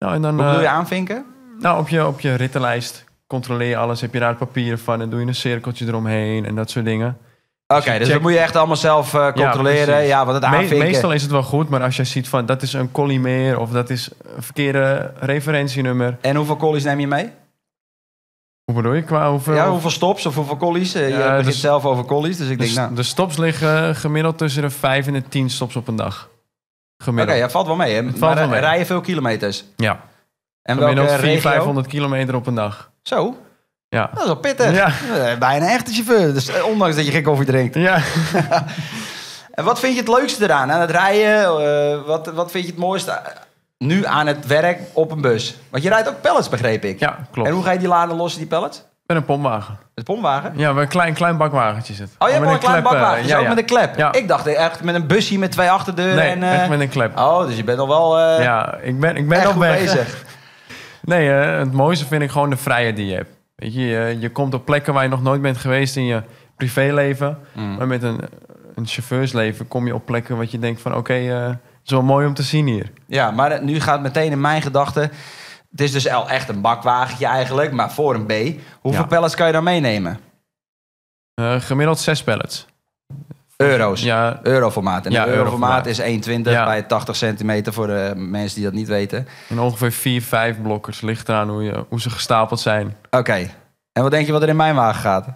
Nou, 0.02 0.14
en 0.14 0.22
dan, 0.22 0.34
Hoe 0.34 0.44
bedoel 0.44 0.60
je 0.60 0.66
eh, 0.66 0.72
aanvinken? 0.72 1.24
nou, 1.58 1.78
op 1.80 1.88
je, 1.88 2.06
op 2.06 2.20
je 2.20 2.34
rittenlijst 2.34 3.04
controleer 3.26 3.68
je 3.68 3.76
alles. 3.76 4.00
Heb 4.00 4.12
je 4.12 4.18
daar 4.18 4.28
het 4.28 4.38
papieren 4.38 4.78
van 4.78 5.00
en 5.00 5.10
doe 5.10 5.20
je 5.20 5.26
een 5.26 5.34
cirkeltje 5.34 5.86
eromheen 5.86 6.44
en 6.46 6.54
dat 6.54 6.70
soort 6.70 6.84
dingen. 6.84 7.18
Oké, 7.66 7.80
dus 7.84 7.92
check- 7.98 8.08
dat 8.12 8.20
moet 8.20 8.32
je 8.32 8.38
echt 8.38 8.56
allemaal 8.56 8.76
zelf 8.76 9.14
eh, 9.14 9.32
controleren. 9.32 9.84
precies. 9.94 10.08
Ja, 10.08 10.24
want 10.26 10.42
het 10.42 10.50
Me- 10.50 10.56
aanvinken... 10.56 10.78
meestal 10.86 11.12
is 11.12 11.22
het 11.22 11.30
wel 11.30 11.42
goed, 11.42 11.68
maar 11.68 11.82
als 11.82 11.96
je 11.96 12.04
ziet 12.04 12.28
van 12.28 12.46
dat 12.46 12.62
is 12.62 12.72
een 12.72 12.92
collimeer 12.92 13.58
of 13.58 13.70
dat 13.70 13.90
is 13.90 14.10
een 14.36 14.42
verkeerde 14.42 15.12
referentienummer. 15.20 16.16
En 16.20 16.36
hoeveel 16.36 16.56
collies 16.56 16.84
neem 16.84 17.00
je 17.00 17.06
mee? 17.06 17.30
Hoe 18.64 18.74
bedoel 18.74 18.92
je? 18.94 19.02
Qua 19.02 19.30
hoeveel? 19.30 19.54
Ja, 19.54 19.70
hoeveel 19.70 19.90
stops 19.90 20.26
of 20.26 20.34
hoeveel 20.34 20.56
collies? 20.56 20.94
Eh, 20.94 21.08
je 21.08 21.14
Ja, 21.14 21.28
begint 21.28 21.44
dus- 21.44 21.60
zelf 21.60 21.84
over 21.84 22.04
collies, 22.04 22.36
dus 22.36 22.48
ik 22.48 22.58
de, 22.58 22.64
denk 22.64 22.76
nou... 22.76 22.94
de 22.94 23.02
stops 23.02 23.36
liggen 23.36 23.96
gemiddeld 23.96 24.38
tussen 24.38 24.62
de 24.62 24.70
5 24.70 25.06
en 25.06 25.12
de 25.12 25.22
10 25.28 25.50
stops 25.50 25.76
op 25.76 25.88
een 25.88 25.96
dag. 25.96 26.30
Oké, 27.02 27.10
Gemiddeld. 27.10 27.38
ja, 27.38 27.50
valt 27.50 27.66
wel 27.66 27.76
mee. 27.76 27.94
Hè? 27.94 28.02
valt 28.02 28.18
maar 28.20 28.34
wel 28.34 28.48
mee. 28.48 28.60
rij 28.60 28.78
je 28.78 28.86
veel 28.86 29.00
kilometers? 29.00 29.64
ja. 29.76 30.00
En 30.62 30.76
welke 30.78 30.90
Gemiddeld 30.94 31.20
400, 31.20 31.42
regio? 31.44 31.50
500 31.50 31.86
kilometer 31.86 32.34
op 32.34 32.46
een 32.46 32.54
dag. 32.54 32.90
Zo, 33.02 33.36
Ja. 33.88 34.10
dat 34.12 34.20
is 34.20 34.26
wel 34.26 34.36
pittig. 34.36 34.72
Ja. 34.74 34.86
Eh, 34.86 35.38
Bijna 35.38 35.64
een 35.66 35.70
echte 35.72 35.92
chauffeur, 35.92 36.34
dus, 36.34 36.48
eh, 36.48 36.64
ondanks 36.66 36.96
dat 36.96 37.06
je 37.06 37.12
geen 37.12 37.22
koffie 37.22 37.46
drinkt. 37.46 37.74
Ja. 37.74 37.98
En 39.52 39.64
wat 39.64 39.78
vind 39.80 39.92
je 39.94 39.98
het 40.00 40.08
leukste 40.08 40.44
eraan? 40.44 40.72
Aan 40.72 40.80
het 40.80 40.90
rijden? 40.90 41.44
Eh, 41.44 42.06
wat, 42.06 42.26
wat 42.26 42.50
vind 42.50 42.64
je 42.64 42.70
het 42.70 42.80
mooiste 42.80 43.20
nu 43.78 44.06
aan 44.06 44.26
het 44.26 44.46
werk 44.46 44.80
op 44.92 45.10
een 45.10 45.20
bus? 45.20 45.56
Want 45.70 45.82
je 45.82 45.88
rijdt 45.88 46.08
ook 46.08 46.20
pallets, 46.20 46.48
begreep 46.48 46.84
ik. 46.84 46.98
ja, 47.00 47.18
klopt. 47.30 47.48
En 47.48 47.54
hoe 47.54 47.64
ga 47.64 47.70
je 47.70 47.78
die 47.78 47.88
laden 47.88 48.16
lossen, 48.16 48.40
die 48.40 48.48
pallets? 48.48 48.82
Met 49.12 49.20
een 49.20 49.26
pompwagen. 49.26 49.78
Met 49.94 50.04
pomwagen? 50.04 50.52
Ja, 50.56 50.70
een 50.70 50.88
klein, 50.88 51.14
klein 51.14 51.36
bakwagentje 51.36 51.94
zit. 51.94 52.08
Oh, 52.18 52.28
je 52.28 52.34
hebt 52.34 52.38
Met 52.38 52.44
wel 52.44 52.52
een 52.52 52.58
klein 52.58 52.84
eh, 52.84 52.90
bakwagen, 52.90 53.22
dus 53.22 53.30
ja, 53.30 53.36
ook 53.36 53.42
ja. 53.42 53.48
met 53.48 53.58
een 53.58 53.64
klep. 53.64 53.96
Ja. 53.96 54.12
Ik 54.12 54.28
dacht 54.28 54.46
echt 54.46 54.82
met 54.82 54.94
een 54.94 55.06
busje 55.06 55.38
met 55.38 55.50
twee 55.50 55.70
achterdeuren. 55.70 56.16
Nee, 56.16 56.30
en, 56.30 56.42
eh, 56.42 56.60
echt 56.60 56.68
met 56.68 56.80
een 56.80 56.88
klep. 56.88 57.18
Oh, 57.18 57.46
dus 57.46 57.56
je 57.56 57.64
bent 57.64 57.78
al 57.78 57.88
wel 57.88 58.18
eh 58.18 58.44
ja, 58.44 58.76
ik 58.82 59.00
ben, 59.00 59.16
ik 59.16 59.28
ben 59.28 59.58
weg. 59.58 59.78
bezig. 59.78 60.24
Nee, 61.04 61.28
het 61.28 61.72
mooiste 61.72 62.06
vind 62.06 62.22
ik 62.22 62.30
gewoon 62.30 62.50
de 62.50 62.56
vrijheid 62.56 62.96
die 62.96 63.06
je 63.06 63.14
hebt. 63.14 63.30
Weet 63.56 63.74
je, 63.74 63.80
je, 63.80 64.16
je 64.18 64.30
komt 64.30 64.54
op 64.54 64.64
plekken 64.64 64.94
waar 64.94 65.02
je 65.02 65.08
nog 65.08 65.22
nooit 65.22 65.42
bent 65.42 65.56
geweest 65.56 65.96
in 65.96 66.04
je 66.04 66.22
privéleven. 66.56 67.38
Mm. 67.52 67.76
Maar 67.76 67.86
met 67.86 68.02
een, 68.02 68.20
een 68.74 68.86
chauffeursleven 68.86 69.68
kom 69.68 69.86
je 69.86 69.94
op 69.94 70.06
plekken 70.06 70.36
wat 70.36 70.50
je 70.50 70.58
denkt 70.58 70.80
van... 70.80 70.94
oké, 70.94 71.12
het 71.12 71.58
is 71.84 71.90
wel 71.90 72.02
mooi 72.02 72.26
om 72.26 72.34
te 72.34 72.42
zien 72.42 72.66
hier. 72.66 72.90
Ja, 73.06 73.30
maar 73.30 73.64
nu 73.64 73.80
gaat 73.80 74.02
meteen 74.02 74.30
in 74.30 74.40
mijn 74.40 74.62
gedachten... 74.62 75.10
Het 75.72 75.80
is 75.80 75.92
dus 75.92 76.08
al 76.08 76.28
echt 76.28 76.48
een 76.48 76.60
bakwagentje 76.60 77.26
eigenlijk, 77.26 77.72
maar 77.72 77.90
voor 77.92 78.14
een 78.14 78.26
B. 78.26 78.60
Hoeveel 78.80 79.00
Ja. 79.02 79.06
pallets 79.08 79.34
kan 79.34 79.46
je 79.46 79.52
dan 79.52 79.64
meenemen? 79.64 80.20
Eh, 81.34 81.60
gemiddeld 81.60 81.98
zes 81.98 82.22
pallets. 82.22 82.66
Euro's. 83.56 84.02
Ja, 84.02 84.40
Euroformaat. 84.42 85.06
En 85.06 85.12
Ja, 85.12 85.26
euroformaat 85.26 85.86
euroformaat. 85.86 85.86
is 85.86 85.98
1,20 85.98 86.52
Ja. 86.52 86.64
bij 86.64 86.82
80 86.82 87.16
centimeter 87.16 87.72
voor 87.72 87.86
de 87.86 88.12
mensen 88.16 88.54
die 88.56 88.64
dat 88.64 88.72
niet 88.74 88.88
weten. 88.88 89.28
en 89.48 89.58
ongeveer 89.58 89.92
vier, 89.92 90.22
vijf 90.22 90.62
blokkers. 90.62 91.00
Ligt 91.00 91.28
eraan 91.28 91.48
hoe, 91.48 91.62
je, 91.62 91.84
hoe 91.88 92.00
ze 92.00 92.10
gestapeld 92.10 92.60
zijn. 92.60 92.96
Oké. 93.10 93.50
En 93.92 94.02
wat 94.02 94.10
denk 94.10 94.26
je 94.26 94.32
wat 94.32 94.42
er 94.42 94.48
in 94.48 94.56
mijn 94.56 94.74
wagen 94.74 95.00
gaat? 95.00 95.26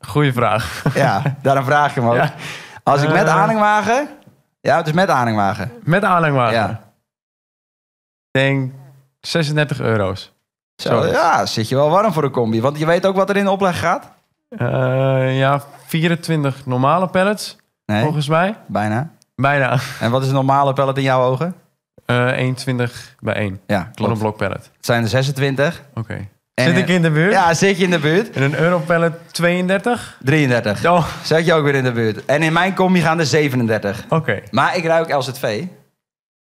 Goeie 0.00 0.32
vraag. 0.32 0.82
Ja, 0.94 1.36
daarom 1.42 1.64
vraag 1.64 1.88
ik 1.88 1.94
hem 1.94 2.08
ook. 2.08 2.14
Ja. 2.16 2.32
Als 2.82 3.02
ik 3.02 3.12
met 3.12 3.26
Eh. 3.26 3.36
aanhangwagen... 3.36 4.08
Ja, 4.60 4.76
het 4.76 4.86
is 4.86 4.92
met 4.92 5.08
aanhangwagen. 5.08 5.72
Met 5.84 6.04
aanhangwagen. 6.04 6.54
Ja. 6.54 6.80
Denk 8.30 8.72
36 9.20 9.80
euro's. 9.80 10.32
Zo, 10.76 11.06
ja, 11.06 11.46
zit 11.46 11.68
je 11.68 11.74
wel 11.74 11.90
warm 11.90 12.12
voor 12.12 12.24
een 12.24 12.30
combi. 12.30 12.60
Want 12.60 12.78
je 12.78 12.86
weet 12.86 13.06
ook 13.06 13.16
wat 13.16 13.30
er 13.30 13.36
in 13.36 13.44
de 13.44 13.50
opleg 13.50 13.78
gaat? 13.78 14.10
Eh, 14.48 15.38
ja, 15.38 15.62
24 15.86 16.66
normale 16.66 17.06
pallets, 17.06 17.56
Nee, 17.86 18.02
volgens 18.02 18.28
mij. 18.28 18.54
bijna. 18.66 19.10
Bijna. 19.36 19.78
En 20.00 20.10
wat 20.10 20.22
is 20.22 20.28
een 20.28 20.34
normale 20.34 20.72
pallet 20.72 20.96
in 20.96 21.02
jouw 21.02 21.22
ogen? 21.22 21.54
Eh 22.06 22.26
21 22.36 23.14
bij 23.20 23.34
1. 23.34 23.60
Ja, 23.66 23.78
een 23.86 23.94
klopt. 23.94 24.18
blok 24.18 24.36
pallet. 24.36 24.70
Het 24.76 24.86
zijn 24.86 25.02
er 25.02 25.08
26. 25.08 25.82
Oké. 25.94 26.14
En, 26.54 26.64
Zit 26.64 26.74
eh, 26.74 26.78
ik 26.78 26.88
in 26.88 27.02
de 27.02 27.10
buurt? 27.10 27.32
Ja, 27.32 27.54
zit 27.54 27.78
je 27.78 27.84
in 27.84 27.90
de 27.90 27.98
buurt? 27.98 28.30
En 28.30 28.42
een 28.42 28.58
euro 28.58 28.78
pallet 28.78 29.12
32? 29.32 30.16
33. 30.24 30.84
Oh, 30.86 31.06
Zet 31.22 31.46
je 31.46 31.54
ook 31.54 31.64
weer 31.64 31.74
in 31.74 31.84
de 31.84 31.92
buurt. 31.92 32.24
En 32.24 32.42
in 32.42 32.52
mijn 32.52 32.74
combi 32.74 33.00
gaan 33.00 33.18
er 33.18 33.26
37. 33.26 34.04
oké. 34.08 34.42
Maar 34.50 34.76
ik 34.76 34.84
ruik 34.84 35.12
LZV. 35.14 35.42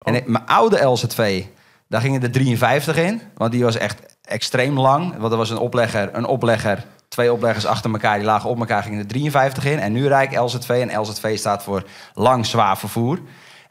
En 0.05 0.12
Oh. 0.13 0.15
ik- 0.15 0.27
mijn 0.27 0.46
oude 0.46 0.84
LZV, 0.86 1.44
daar 1.87 2.01
gingen 2.01 2.21
er 2.21 2.31
53 2.31 2.97
in. 2.97 3.21
Want 3.35 3.51
die 3.51 3.63
was 3.63 3.77
echt 3.77 4.17
extreem 4.21 4.79
lang. 4.79 5.17
Want 5.17 5.31
er 5.31 5.37
was 5.37 5.49
een 5.49 5.57
oplegger, 5.57 6.09
een 6.15 6.25
oplegger, 6.25 6.83
twee 7.07 7.33
opleggers 7.33 7.65
achter 7.65 7.91
elkaar. 7.91 8.15
Die 8.17 8.25
lagen 8.25 8.49
op 8.49 8.59
elkaar, 8.59 8.83
gingen 8.83 8.99
er 8.99 9.07
53 9.07 9.65
in. 9.65 9.79
En 9.79 9.91
nu 9.91 10.07
rijd 10.07 10.31
ik 10.31 10.39
LZV. 10.39 10.69
En 10.89 10.99
LZV 11.01 11.37
staat 11.37 11.63
voor 11.63 11.83
lang 12.13 12.45
zwaar 12.45 12.77
vervoer. 12.77 13.19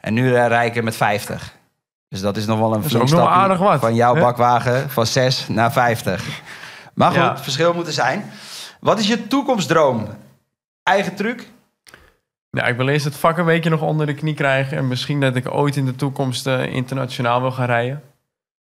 En 0.01 0.13
nu 0.13 0.35
eh, 0.35 0.51
er 0.75 0.83
met 0.83 0.95
50. 0.95 1.53
Dus 2.07 2.21
dat 2.21 2.37
is 2.37 2.45
nog 2.45 2.59
wel 2.59 2.73
een 2.73 2.83
flink 2.83 3.09
wat, 3.09 3.79
Van 3.79 3.95
jouw 3.95 4.15
hè? 4.15 4.21
bakwagen 4.21 4.89
van 4.89 5.05
6 5.05 5.47
naar 5.47 5.71
50. 5.71 6.41
Maar 6.93 7.11
goed, 7.11 7.19
Ja. 7.19 7.29
het 7.29 7.41
verschil 7.41 7.73
moet 7.73 7.87
er 7.87 7.93
zijn. 7.93 8.31
Wat 8.79 8.99
is 8.99 9.07
je 9.07 9.27
toekomstdroom? 9.27 10.07
Eigen 10.83 11.15
truc? 11.15 11.47
Ja, 12.55 12.65
ik 12.65 12.77
wil 12.77 12.87
eerst 12.87 13.05
het 13.05 13.15
vak 13.15 13.37
een 13.37 13.45
beetje 13.45 13.69
nog 13.69 13.81
onder 13.81 14.05
de 14.05 14.13
knie 14.13 14.33
krijgen. 14.33 14.77
En 14.77 14.87
misschien 14.87 15.19
dat 15.19 15.35
ik 15.35 15.53
ooit 15.53 15.75
in 15.75 15.85
de 15.85 15.95
toekomst 15.95 16.47
eh, 16.47 16.65
internationaal 16.65 17.41
wil 17.41 17.51
gaan 17.51 17.65
rijden. 17.65 18.01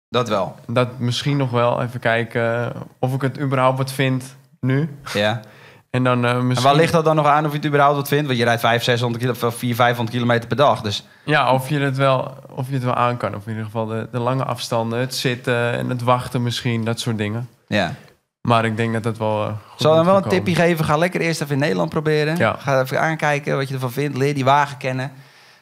Dat 0.09 0.29
wel. 0.29 0.55
Dat 0.67 0.99
misschien 0.99 1.37
nog 1.37 1.51
wel. 1.51 1.83
Even 1.83 2.01
kijken 2.01 2.75
eh, 2.75 2.81
of 2.99 3.15
ik 3.15 3.21
het 3.21 3.41
überhaupt 3.41 3.79
wat 3.79 3.93
vind 3.93 4.37
nu. 4.61 4.89
Ja. 5.13 5.41
En 5.91 6.05
dan 6.05 6.25
eh, 6.25 6.31
En 6.31 6.47
misschien... 6.47 6.69
waar 6.69 6.79
ligt 6.79 6.93
dat 6.93 7.05
dan 7.05 7.17
nog 7.17 7.27
aan 7.27 7.45
of 7.45 7.51
je 7.51 7.57
het 7.57 7.67
überhaupt 7.67 7.97
wat 7.97 8.09
vindt? 8.09 8.27
Want 8.27 8.39
je 8.39 8.45
rijdt 8.45 8.61
500, 8.61 8.85
600 8.85 9.23
kilo, 9.23 9.33
of 9.33 9.39
400, 9.39 9.77
500 9.77 10.17
kilometer 10.17 10.49
per 10.49 10.57
dag. 10.57 10.81
Dus 10.81 11.07
Ja, 11.25 11.53
of 11.53 11.69
je, 11.69 11.79
het 11.79 11.97
wel, 11.97 12.35
of 12.51 12.69
je 12.69 12.75
het 12.75 12.85
wel 12.85 12.95
aan 12.95 13.17
kan. 13.17 13.35
Of 13.35 13.43
in 13.45 13.51
ieder 13.51 13.65
geval 13.65 13.87
de, 13.87 14.09
de 14.13 14.19
lange 14.19 14.45
afstanden, 14.45 14.99
het 14.99 15.15
zitten 15.15 15.73
en 15.73 15.89
het 15.89 16.03
wachten 16.03 16.43
misschien. 16.43 16.85
Dat 16.85 17.01
soort 17.01 17.19
dingen. 17.19 17.49
ja. 17.67 17.95
Maar 18.41 18.65
ik 18.65 18.77
denk 18.77 18.93
dat 18.93 19.03
dat 19.03 19.19
wel 19.19 19.43
eh, 19.47 19.49
goed 19.69 19.81
Zal 19.81 19.91
ik 19.91 19.97
dan 19.97 20.07
wel 20.07 20.17
een 20.17 20.23
komen. 20.23 20.37
tipje 20.39 20.55
geven? 20.63 20.85
Ga 20.85 20.97
lekker 20.97 21.21
eerst 21.21 21.41
even 21.41 21.55
in 21.55 21.61
Nederland 21.61 21.91
proberen. 21.91 22.37
Ja. 22.37 22.57
Ga 22.59 22.81
even 22.81 23.01
aankijken 23.01 23.57
wat 23.57 23.69
je 23.69 23.75
ervan 23.75 23.93
vindt. 23.93 24.17
Leer 24.17 24.35
die 24.35 24.45
wagen 24.45 24.77
kennen. 24.77 25.13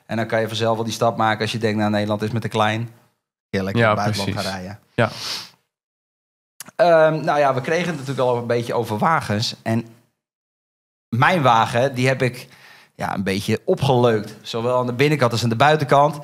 En 0.07 0.17
dan 0.17 0.27
kan 0.27 0.41
je 0.41 0.47
vanzelf 0.49 0.75
wel 0.75 0.85
die 0.85 0.93
stap 0.93 1.17
maken 1.17 1.41
als 1.41 1.53
je 1.53 1.59
denkt, 1.59 1.79
nou 1.79 1.91
Nederland 1.91 2.23
is 2.23 2.31
met 2.31 2.43
te 2.43 2.49
klein. 2.49 2.91
Lekker 3.51 3.77
Ja, 3.77 3.91
in 3.91 3.97
het 3.97 3.97
buitenland 3.97 4.31
precies. 4.31 4.51
gaan 4.51 4.61
rijden. 4.61 4.79
Ja. 4.95 5.11
Ehm, 6.77 7.25
nou 7.25 7.39
ja, 7.39 7.55
we 7.55 7.61
kregen 7.61 7.87
het 7.87 7.97
natuurlijk 7.97 8.29
al 8.29 8.37
een 8.37 8.47
beetje 8.47 8.75
over 8.75 8.99
wagens. 8.99 9.55
En 9.63 9.87
mijn 11.09 11.43
wagen, 11.43 11.95
die 11.95 12.07
heb 12.07 12.23
ik 12.23 12.49
ja, 12.95 13.15
een 13.15 13.23
beetje 13.23 13.61
opgeleukt. 13.65 14.35
Zowel 14.43 14.79
aan 14.79 14.87
de 14.87 14.93
binnenkant 14.93 15.33
als 15.33 15.43
aan 15.43 15.49
de 15.49 15.57
buitenkant. 15.57 16.19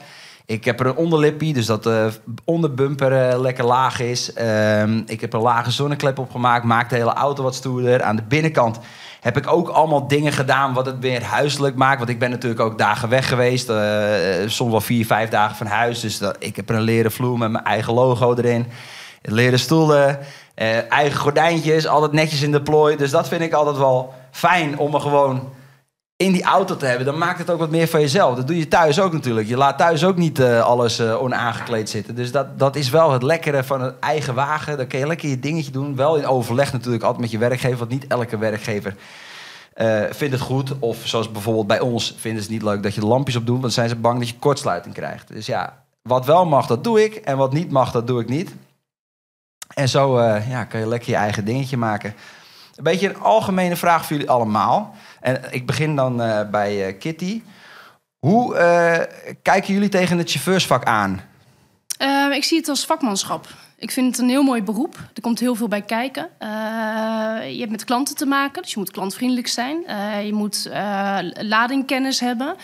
Ik 0.46 0.64
heb 0.64 0.80
er 0.80 0.86
een 0.86 0.96
onderlippie, 0.96 1.52
dus 1.52 1.66
dat 1.66 1.82
de 1.82 2.12
onderbumper 2.44 3.12
eh, 3.12 3.40
lekker 3.40 3.64
laag 3.64 4.00
is. 4.00 4.32
Ehm, 4.32 5.02
ik 5.06 5.20
heb 5.20 5.32
een 5.32 5.40
lage 5.40 5.70
zonneklep 5.70 6.18
opgemaakt, 6.18 6.64
maakt 6.64 6.90
de 6.90 6.96
hele 6.96 7.12
auto 7.12 7.42
wat 7.42 7.54
stoerder. 7.54 8.02
Aan 8.02 8.16
de 8.16 8.22
binnenkant 8.22 8.78
heb 9.20 9.36
ik 9.36 9.52
ook 9.52 9.68
allemaal 9.68 10.08
dingen 10.08 10.32
gedaan 10.32 10.72
wat 10.74 10.86
het 10.86 11.00
meer 11.00 11.22
huiselijk 11.22 11.76
maakt. 11.76 11.98
Want 11.98 12.10
ik 12.10 12.18
ben 12.18 12.30
natuurlijk 12.30 12.60
ook 12.60 12.78
dagen 12.78 13.08
weg 13.08 13.28
geweest. 13.28 13.68
eh, 13.68 13.76
soms 14.46 14.70
wel 14.70 14.80
vier, 14.80 15.06
vijf 15.06 15.28
dagen 15.28 15.56
van 15.56 15.66
huis. 15.66 16.00
Dus 16.00 16.18
dat, 16.18 16.36
ik 16.38 16.56
heb 16.56 16.68
een 16.68 16.80
leren 16.80 17.12
vloer 17.12 17.38
met 17.38 17.50
mijn 17.50 17.64
eigen 17.64 17.94
logo 17.94 18.34
erin. 18.34 18.66
Leren 19.22 19.58
stoelen, 19.58 20.18
eh, 20.54 20.90
eigen 20.90 21.20
gordijntjes, 21.20 21.86
altijd 21.86 22.12
netjes 22.12 22.42
in 22.42 22.52
de 22.52 22.62
plooi. 22.62 22.96
Dus 22.96 23.10
dat 23.10 23.28
vind 23.28 23.42
ik 23.42 23.52
altijd 23.52 23.76
wel 23.76 24.14
fijn 24.30 24.78
om 24.78 24.94
er 24.94 25.00
gewoon 25.00 25.52
in 26.24 26.32
die 26.32 26.42
auto 26.42 26.76
te 26.76 26.86
hebben. 26.86 27.06
Dan 27.06 27.18
maakt 27.18 27.38
het 27.38 27.50
ook 27.50 27.58
wat 27.58 27.70
meer 27.70 27.88
van 27.88 28.00
jezelf. 28.00 28.36
Dat 28.36 28.46
doe 28.46 28.58
je 28.58 28.68
thuis 28.68 29.00
ook 29.00 29.12
natuurlijk. 29.12 29.48
Je 29.48 29.56
laat 29.56 29.78
thuis 29.78 30.04
ook 30.04 30.16
niet 30.16 30.38
eh, 30.38 30.60
alles 30.60 30.98
eh, 30.98 31.22
onaangekleed 31.22 31.90
zitten. 31.90 32.14
Dus 32.14 32.32
dat, 32.32 32.58
dat 32.58 32.76
is 32.76 32.90
wel 32.90 33.12
het 33.12 33.22
lekkere 33.22 33.64
van 33.64 33.80
een 33.80 33.94
eigen 34.00 34.34
wagen. 34.34 34.76
Dan 34.76 34.86
kun 34.86 34.98
je 34.98 35.06
lekker 35.06 35.28
je 35.28 35.40
dingetje 35.40 35.70
doen. 35.70 35.96
Wel 35.96 36.16
in 36.16 36.26
overleg 36.26 36.72
natuurlijk 36.72 37.02
altijd 37.02 37.22
met 37.22 37.30
je 37.30 37.38
werkgever. 37.38 37.78
Want 37.78 37.90
niet 37.90 38.06
elke 38.06 38.38
werkgever 38.38 38.96
eh, 39.74 40.02
vindt 40.10 40.34
het 40.34 40.42
goed. 40.42 40.78
Of 40.78 40.98
zoals 41.04 41.30
bijvoorbeeld 41.30 41.66
bij 41.66 41.80
ons 41.80 42.14
vinden 42.18 42.42
ze 42.42 42.50
niet 42.50 42.62
leuk 42.62 42.82
dat 42.82 42.94
je 42.94 43.00
de 43.00 43.06
lampjes 43.06 43.36
op 43.36 43.46
doet. 43.46 43.60
Want 43.60 43.62
dan 43.62 43.72
zijn 43.72 43.88
ze 43.88 43.96
bang 43.96 44.18
dat 44.18 44.28
je 44.28 44.38
kortsluiting 44.38 44.94
krijgt. 44.94 45.28
Dus 45.28 45.46
ja, 45.46 45.84
wat 46.02 46.26
wel 46.26 46.46
mag, 46.46 46.66
dat 46.66 46.84
doe 46.84 47.04
ik. 47.04 47.14
En 47.14 47.36
wat 47.36 47.52
niet 47.52 47.70
mag, 47.70 47.90
dat 47.90 48.06
doe 48.06 48.20
ik 48.20 48.28
niet. 48.28 48.54
En 49.74 49.88
zo 49.88 50.20
ja, 50.22 50.64
kan 50.64 50.80
je 50.80 50.88
lekker 50.88 51.10
je 51.10 51.16
eigen 51.16 51.44
dingetje 51.44 51.76
maken. 51.76 52.14
Een 52.74 52.84
beetje 52.84 53.08
een 53.08 53.20
algemene 53.20 53.76
vraag 53.76 54.06
voor 54.06 54.16
jullie 54.16 54.30
allemaal. 54.30 54.94
En 55.24 55.40
ik 55.50 55.66
begin 55.66 55.96
dan 55.96 56.22
eh, 56.22 56.50
bij 56.50 56.86
eh, 56.86 56.98
Kitty. 56.98 57.42
Hoe 58.26 58.56
eh, 58.56 59.32
kijken 59.42 59.72
jullie 59.74 59.88
tegen 59.88 60.18
het 60.18 60.30
chauffeursvak 60.30 60.84
aan? 60.84 61.20
Eh, 61.98 62.30
ik 62.32 62.44
zie 62.44 62.58
het 62.58 62.68
als 62.68 62.84
vakmanschap. 62.84 63.48
Ik 63.76 63.90
vind 63.90 64.06
het 64.06 64.18
een 64.18 64.28
heel 64.28 64.42
mooi 64.42 64.62
beroep. 64.62 64.96
Er 65.14 65.22
komt 65.22 65.40
heel 65.40 65.54
veel 65.54 65.68
bij 65.68 65.82
kijken. 65.82 66.28
Je 67.50 67.56
hebt 67.58 67.70
met 67.70 67.84
klanten 67.84 68.16
te 68.16 68.26
maken, 68.26 68.62
dus 68.62 68.72
je 68.72 68.78
moet 68.78 68.90
klantvriendelijk 68.90 69.46
zijn. 69.46 69.76
Je 70.26 70.32
moet 70.32 70.66
eh, 70.66 71.18
ladingkennis 71.32 72.20
hebben. 72.20 72.56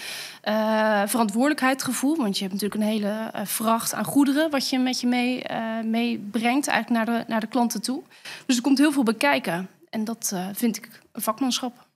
Verantwoordelijkheidsgevoel, 1.07 2.17
want 2.17 2.39
je 2.39 2.45
hebt 2.45 2.61
natuurlijk 2.61 2.81
een 2.81 2.89
hele 2.89 3.31
vracht 3.45 3.95
aan 3.95 4.05
goederen... 4.05 4.51
wat 4.51 4.69
je 4.69 4.79
met 4.79 5.01
je 5.01 5.07
mee, 5.07 5.45
meebrengt 5.85 6.67
eigenlijk 6.67 7.07
naar 7.07 7.19
de, 7.19 7.25
naar 7.29 7.41
de 7.41 7.47
klanten 7.47 7.83
toe. 7.83 8.03
Dus 8.47 8.57
er 8.57 8.63
komt 8.63 8.79
heel 8.79 8.93
veel 8.93 9.03
bij 9.03 9.15
kijken. 9.15 9.69
En 9.91 10.05
dat 10.05 10.35
vind 10.53 10.77
ik 10.77 10.89
een 11.13 11.23
vakmanschap. 11.23 11.89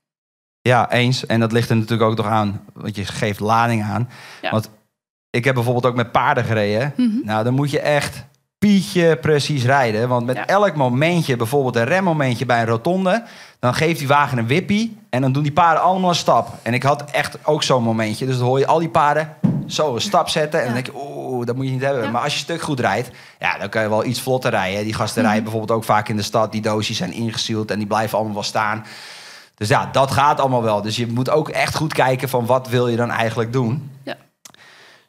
Ja, 0.68 0.90
eens. 0.90 1.26
En 1.26 1.40
dat 1.40 1.52
ligt 1.52 1.70
er 1.70 1.76
natuurlijk 1.76 2.10
ook 2.10 2.16
nog 2.16 2.26
aan, 2.26 2.60
want 2.72 2.96
je 2.96 3.04
geeft 3.04 3.40
lading 3.40 3.82
aan. 3.82 4.08
Ja. 4.42 4.50
Want 4.50 4.70
ik 5.30 5.44
heb 5.44 5.54
bijvoorbeeld 5.54 5.86
ook 5.86 5.94
met 5.94 6.12
paarden 6.12 6.44
gereden. 6.44 6.92
Mhm. 6.96 7.08
Nou, 7.24 7.44
dan 7.44 7.54
moet 7.54 7.70
je 7.70 7.80
echt 7.80 8.24
pietje 8.58 9.16
precies 9.16 9.64
rijden. 9.64 10.08
Want 10.08 10.26
met 10.26 10.36
Ja. 10.36 10.46
elk 10.46 10.74
momentje, 10.76 11.36
bijvoorbeeld 11.36 11.76
een 11.76 11.84
remmomentje 11.84 12.46
bij 12.46 12.60
een 12.60 12.66
rotonde... 12.66 13.24
dan 13.58 13.74
geeft 13.74 13.98
die 13.98 14.08
wagen 14.08 14.38
een 14.38 14.46
wippie 14.46 14.98
en 15.10 15.20
dan 15.20 15.32
doen 15.32 15.42
die 15.42 15.52
paarden 15.52 15.82
allemaal 15.82 16.08
een 16.08 16.14
stap. 16.16 16.48
En 16.62 16.74
ik 16.74 16.82
had 16.82 17.10
echt 17.10 17.38
ook 17.46 17.62
zo'n 17.62 17.82
momentje. 17.82 18.26
Dus 18.26 18.36
dan 18.38 18.46
hoor 18.46 18.58
je 18.58 18.66
al 18.66 18.78
die 18.78 18.88
paarden 18.88 19.34
zo 19.66 19.94
een 19.94 20.00
stap 20.00 20.28
zetten. 20.28 20.58
En 20.60 20.64
dan 20.64 20.74
denk 20.74 20.86
je, 20.86 20.92
oeh, 20.96 21.46
dat 21.46 21.56
moet 21.56 21.64
je 21.66 21.70
niet 21.72 21.82
hebben. 21.82 22.02
Ja. 22.02 22.10
Maar 22.10 22.22
als 22.22 22.32
je 22.32 22.38
stuk 22.38 22.62
goed 22.62 22.80
rijdt, 22.80 23.10
ja, 23.38 23.58
dan 23.58 23.68
kan 23.68 23.82
je 23.82 23.88
wel 23.88 24.04
iets 24.04 24.20
vlotter 24.20 24.50
rijden. 24.50 24.84
Die 24.84 24.94
gasten 24.94 25.16
Mhm. 25.22 25.24
rijden 25.30 25.44
bijvoorbeeld 25.50 25.78
ook 25.78 25.84
vaak 25.84 26.08
in 26.08 26.16
de 26.16 26.22
stad. 26.22 26.52
Die 26.52 26.62
doosjes 26.62 26.96
zijn 26.96 27.12
ingesield 27.12 27.70
en 27.70 27.78
die 27.78 27.86
blijven 27.86 28.16
allemaal 28.16 28.34
wel 28.34 28.42
staan. 28.42 28.84
Dus 29.54 29.68
ja, 29.68 29.88
dat 29.92 30.10
gaat 30.10 30.40
allemaal 30.40 30.62
wel. 30.62 30.82
Dus 30.82 30.96
je 30.96 31.06
moet 31.06 31.30
ook 31.30 31.48
echt 31.48 31.74
goed 31.74 31.92
kijken 31.92 32.28
van 32.28 32.46
wat 32.46 32.68
wil 32.68 32.88
je 32.88 32.96
dan 32.96 33.10
eigenlijk 33.10 33.52
doen. 33.52 33.90
Ja. 34.02 34.16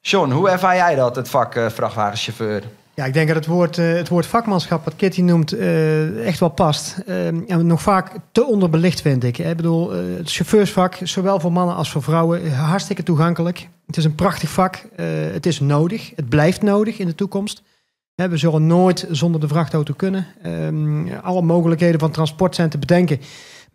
John, 0.01 0.31
hoe 0.31 0.49
ervaar 0.49 0.75
jij 0.75 0.95
dat, 0.95 1.15
het 1.15 1.29
vak 1.29 1.55
eh, 1.55 1.69
vrachtwagenchauffeur? 1.69 2.63
Ja, 2.95 3.05
ik 3.05 3.13
denk 3.13 3.27
dat 3.27 3.36
het 3.36 3.45
woord, 3.45 3.77
eh, 3.77 3.93
het 3.93 4.10
woord 4.10 4.25
vakmanschap, 4.25 4.86
wat 4.86 4.95
Kitty 4.95 5.21
noemt, 5.21 5.51
eh, 5.51 6.27
echt 6.27 6.39
wel 6.39 6.49
past. 6.49 6.97
En 7.05 7.65
nog 7.67 7.81
vaak 7.81 8.12
te 8.31 8.45
onderbelicht, 8.45 9.01
vind 9.01 9.23
ik. 9.23 9.38
Ik 9.38 9.55
bedoel, 9.55 9.93
eh, 9.93 9.99
het 10.17 10.31
chauffeursvak, 10.31 10.97
zowel 11.03 11.39
voor 11.39 11.51
mannen 11.51 11.75
als 11.75 11.91
voor 11.91 12.03
vrouwen, 12.03 12.53
hartstikke 12.53 13.03
toegankelijk. 13.03 13.69
Het 13.86 13.97
is 13.97 14.05
een 14.05 14.15
prachtig 14.15 14.49
vak. 14.49 14.75
Eh, 14.95 15.05
het 15.31 15.45
is 15.45 15.60
nodig. 15.60 16.12
Het 16.15 16.29
blijft 16.29 16.62
nodig 16.62 16.97
in 16.99 17.08
de 17.08 17.15
toekomst. 17.15 17.63
We 18.15 18.38
zullen 18.38 18.67
nooit 18.67 19.08
zonder 19.12 19.41
de 19.41 19.47
vrachtauto 19.47 19.93
kunnen. 19.93 20.27
Ehm, 20.41 21.08
alle 21.21 21.41
mogelijkheden 21.41 21.99
van 21.99 22.12
transport 22.12 22.55
zijn 22.55 22.69
te 22.69 22.77
bedenken. 22.77 23.19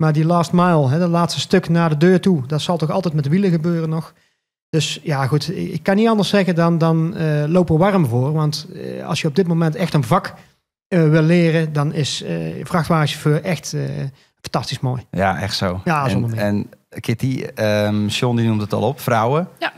Maar 0.01 0.13
die 0.13 0.25
last 0.25 0.53
mile, 0.53 0.89
hè, 0.89 0.99
dat 0.99 1.09
laatste 1.09 1.41
stuk 1.41 1.69
naar 1.69 1.89
de 1.89 1.97
deur 1.97 2.21
toe, 2.21 2.47
dat 2.47 2.61
zal 2.61 2.77
toch 2.77 2.91
altijd 2.91 3.15
met 3.15 3.29
wielen 3.29 3.51
gebeuren 3.51 3.89
nog. 3.89 4.13
Dus 4.69 5.01
ja, 5.03 5.27
goed, 5.27 5.57
ik 5.57 5.83
kan 5.83 5.97
niet 5.97 6.09
anders 6.09 6.29
zeggen 6.29 6.55
dan, 6.55 6.79
dan 6.79 7.17
eh, 7.17 7.45
loop 7.47 7.71
er 7.71 7.79
warm 7.79 8.07
voor. 8.07 8.33
Want 8.33 8.67
eh, 8.75 9.07
als 9.07 9.21
je 9.21 9.29
op 9.29 9.35
dit 9.35 9.47
moment 9.47 9.75
echt 9.75 9.95
een 9.95 10.05
vak 10.05 10.35
eh, 10.89 11.09
wil 11.09 11.23
leren, 11.23 11.73
dan 11.73 11.93
is 11.93 12.23
eh 12.23 12.65
vrachtwagenchauffeur 12.65 13.43
echt 13.43 13.73
eh, 13.73 13.83
fantastisch 14.41 14.81
mooi. 14.81 15.07
Ja, 15.11 15.41
echt 15.41 15.57
zo. 15.57 15.81
Ja, 15.85 16.05
en, 16.05 16.11
zonder 16.11 16.31
meer. 16.31 16.41
en 16.41 16.71
Kitty, 17.01 17.43
ehm 17.55 18.07
John 18.07 18.37
die 18.37 18.47
noemde 18.47 18.63
het 18.63 18.73
al 18.73 18.83
op, 18.83 19.01
vrouwen. 19.01 19.49
Ja, 19.59 19.73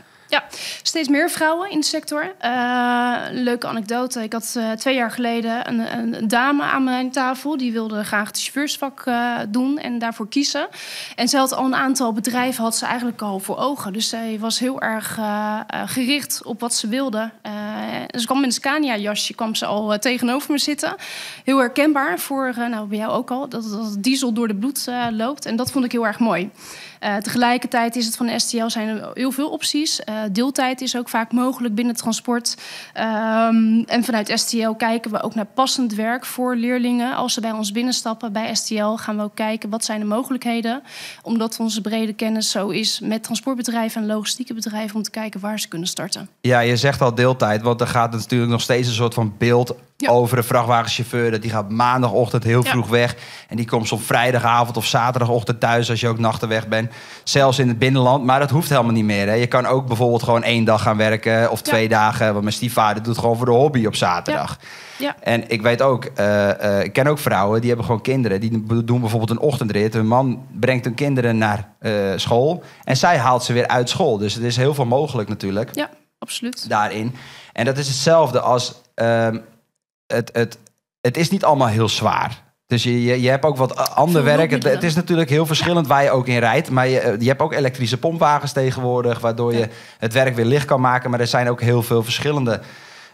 steeds 0.81 1.07
meer 1.07 1.29
vrouwen 1.29 1.71
in 1.71 1.79
de 1.79 1.85
sector. 1.85 2.35
Eh, 2.39 3.15
leuke 3.31 3.67
anekdote. 3.67 4.23
Ik 4.23 4.33
had 4.33 4.53
eh, 4.57 4.71
twee 4.71 4.95
jaar 4.95 5.11
geleden 5.11 5.67
een, 5.67 5.97
een 5.97 6.27
dame 6.27 6.63
aan 6.63 6.83
mijn 6.83 7.11
tafel. 7.11 7.57
Die 7.57 7.71
wilde 7.71 8.03
graag 8.03 8.27
het 8.27 8.39
chauffeursvak 8.39 9.01
eh, 9.05 9.39
doen 9.49 9.77
en 9.77 9.99
daarvoor 9.99 10.29
kiezen. 10.29 10.67
En 11.15 11.27
ze 11.27 11.37
had 11.37 11.53
al 11.53 11.65
een 11.65 11.75
aantal 11.75 12.13
bedrijven 12.13 12.63
had 12.63 12.75
ze 12.75 12.85
eigenlijk 12.85 13.21
al 13.21 13.39
voor 13.39 13.57
ogen. 13.57 13.93
Dus 13.93 14.09
zij 14.09 14.37
was 14.39 14.59
heel 14.59 14.81
erg 14.81 15.19
gericht 15.85 16.43
op 16.43 16.59
wat 16.59 16.73
ze 16.73 16.87
wilde. 16.87 17.31
Ze 18.17 18.25
kwam 18.25 18.37
met 18.37 18.45
een 18.45 18.51
Scania-jasje 18.51 19.33
kwam 19.33 19.55
ze 19.55 19.65
al 19.65 19.99
tegenover 19.99 20.51
me 20.51 20.57
zitten. 20.57 20.95
Heel 21.43 21.57
herkenbaar 21.57 22.19
voor, 22.19 22.53
nou 22.69 22.87
bij 22.87 22.97
jou 22.97 23.11
ook 23.11 23.31
al, 23.31 23.49
dat, 23.49 23.69
dat 23.69 23.95
diesel 23.99 24.33
door 24.33 24.47
de 24.47 24.55
bloed 24.55 24.87
loopt. 25.11 25.45
En 25.45 25.55
dat 25.55 25.71
vond 25.71 25.85
ik 25.85 25.91
heel 25.91 26.05
erg 26.05 26.19
mooi. 26.19 26.49
Tegelijkertijd 27.21 27.95
is 27.95 28.05
het 28.05 28.15
van 28.15 28.25
de 28.25 28.39
STL 28.39 28.67
zijn 28.67 28.87
er 28.87 29.09
heel 29.13 29.31
veel 29.31 29.49
opties. 29.49 30.01
Eh, 30.23 30.29
deeltijd 30.31 30.81
is 30.81 30.97
ook 30.97 31.09
vaak 31.09 31.31
mogelijk 31.31 31.75
binnen 31.75 31.95
transport. 31.95 32.57
Ehm, 32.93 33.81
en 33.85 34.03
vanuit 34.03 34.31
STL 34.35 34.71
kijken 34.71 35.11
we 35.11 35.21
ook 35.21 35.35
naar 35.35 35.45
passend 35.45 35.93
werk 35.93 36.25
voor 36.25 36.55
leerlingen. 36.55 37.15
Als 37.15 37.33
ze 37.33 37.41
bij 37.41 37.51
ons 37.51 37.71
binnenstappen 37.71 38.33
bij 38.33 38.55
STL, 38.55 38.95
gaan 38.95 39.17
we 39.17 39.23
ook 39.23 39.35
kijken 39.35 39.69
wat 39.69 39.85
zijn 39.85 39.99
de 39.99 40.05
mogelijkheden. 40.05 40.83
Omdat 41.21 41.59
onze 41.59 41.81
brede 41.81 42.13
kennis 42.13 42.51
zo 42.51 42.69
is 42.69 42.99
met 42.99 43.23
transportbedrijven 43.23 44.01
en 44.01 44.07
logistieke 44.07 44.53
bedrijven 44.53 44.95
om 44.95 45.03
te 45.03 45.09
kijken 45.09 45.39
waar 45.39 45.59
ze 45.59 45.67
kunnen 45.67 45.87
starten. 45.87 46.29
Ja, 46.41 46.59
je 46.59 46.77
zegt 46.77 47.01
al 47.01 47.15
deeltijd, 47.15 47.61
want 47.61 47.81
er 47.81 47.87
gaat 47.87 48.11
natuurlijk 48.11 48.51
nog 48.51 48.61
steeds 48.61 48.87
een 48.87 48.93
soort 48.93 49.13
van 49.13 49.33
beeld 49.37 49.75
Ja. 50.03 50.09
over 50.09 50.37
een 50.37 50.43
vrachtwagenchauffeur. 50.43 51.31
Dat 51.31 51.41
die 51.41 51.51
gaat 51.51 51.69
maandagochtend 51.71 52.43
heel 52.43 52.63
Ja. 52.63 52.69
vroeg 52.69 52.87
weg. 52.87 53.15
En 53.47 53.55
die 53.55 53.65
komt 53.67 53.91
op 53.91 54.03
vrijdagavond 54.03 54.77
of 54.77 54.85
zaterdagochtend 54.85 55.59
thuis 55.59 55.89
als 55.89 55.99
je 55.99 56.07
ook 56.07 56.19
nachten 56.19 56.47
weg 56.47 56.67
bent. 56.67 56.91
Zelfs 57.23 57.59
in 57.59 57.67
het 57.67 57.79
binnenland. 57.79 58.23
Maar 58.25 58.39
dat 58.39 58.49
hoeft 58.49 58.69
helemaal 58.69 58.91
niet 58.91 59.03
meer. 59.05 59.27
Hè. 59.27 59.33
Je 59.33 59.47
kan 59.47 59.65
ook 59.65 59.87
bijvoorbeeld 59.87 60.23
gewoon 60.23 60.43
één 60.43 60.63
dag 60.65 60.81
gaan 60.81 60.97
werken 60.97 61.51
of 61.51 61.61
twee 61.61 61.89
dagen. 61.89 62.31
Want 62.31 62.41
mijn 62.41 62.55
stiefvader 62.55 63.03
doet 63.03 63.17
gewoon 63.17 63.37
voor 63.37 63.45
de 63.45 63.51
hobby 63.51 63.85
op 63.85 63.95
zaterdag. 63.95 64.57
Ja. 64.97 65.15
En 65.19 65.49
ik 65.49 65.61
weet 65.61 65.81
ook, 65.81 66.05
eh, 66.05 66.77
eh, 66.79 66.83
ik 66.83 66.93
ken 66.93 67.07
ook 67.07 67.19
vrouwen 67.19 67.59
die 67.59 67.67
hebben 67.67 67.85
gewoon 67.85 68.01
kinderen. 68.01 68.39
Die 68.39 68.63
doen 68.83 68.99
bijvoorbeeld 68.99 69.29
een 69.29 69.39
ochtendrit. 69.39 69.93
Hun 69.93 70.07
man 70.07 70.45
brengt 70.59 70.85
hun 70.85 70.93
kinderen 70.93 71.37
naar 71.37 71.69
eh, 71.79 71.91
school. 72.15 72.63
En 72.83 72.97
zij 72.97 73.17
haalt 73.17 73.43
ze 73.43 73.53
weer 73.53 73.67
uit 73.67 73.89
school. 73.89 74.17
Dus 74.17 74.35
er 74.35 74.43
is 74.43 74.55
heel 74.55 74.73
veel 74.73 74.85
mogelijk 74.85 75.29
natuurlijk 75.29 75.69
Ja, 75.73 75.89
absoluut. 76.19 76.69
daarin. 76.69 77.15
En 77.53 77.65
dat 77.65 77.77
is 77.77 77.87
hetzelfde 77.87 78.39
als 78.39 78.81
ehm, 78.95 79.37
het, 80.07 80.29
het, 80.33 80.57
het 81.01 81.17
is 81.17 81.29
niet 81.29 81.43
allemaal 81.43 81.67
heel 81.67 81.89
zwaar. 81.89 82.43
Dus 82.67 82.83
je, 82.83 83.03
je, 83.03 83.21
je 83.21 83.29
hebt 83.29 83.45
ook 83.45 83.57
wat 83.57 83.95
ander 83.95 84.23
werk. 84.23 84.51
Het 84.51 84.83
is 84.83 84.95
natuurlijk 84.95 85.29
heel 85.29 85.45
verschillend 85.45 85.87
waar 85.87 86.03
je 86.03 86.11
ook 86.11 86.27
in 86.27 86.39
rijdt. 86.39 86.69
Maar 86.69 86.87
je, 86.87 86.99
eh, 86.99 87.19
je 87.19 87.27
hebt 87.27 87.41
ook 87.41 87.53
elektrische 87.53 87.97
pompwagens 87.97 88.51
tegenwoordig, 88.51 89.19
waardoor 89.19 89.53
je 89.53 89.69
het 89.97 90.13
werk 90.13 90.35
weer 90.35 90.45
licht 90.45 90.65
kan 90.65 90.81
maken. 90.81 91.09
Maar 91.09 91.19
er 91.19 91.27
zijn 91.27 91.49
ook 91.49 91.61
heel 91.61 91.83
veel 91.83 92.03
verschillende 92.03 92.61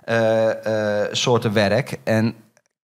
eh, 0.04 1.04
eh, 1.04 1.08
soorten 1.12 1.54
werk. 1.54 1.98
En 2.04 2.36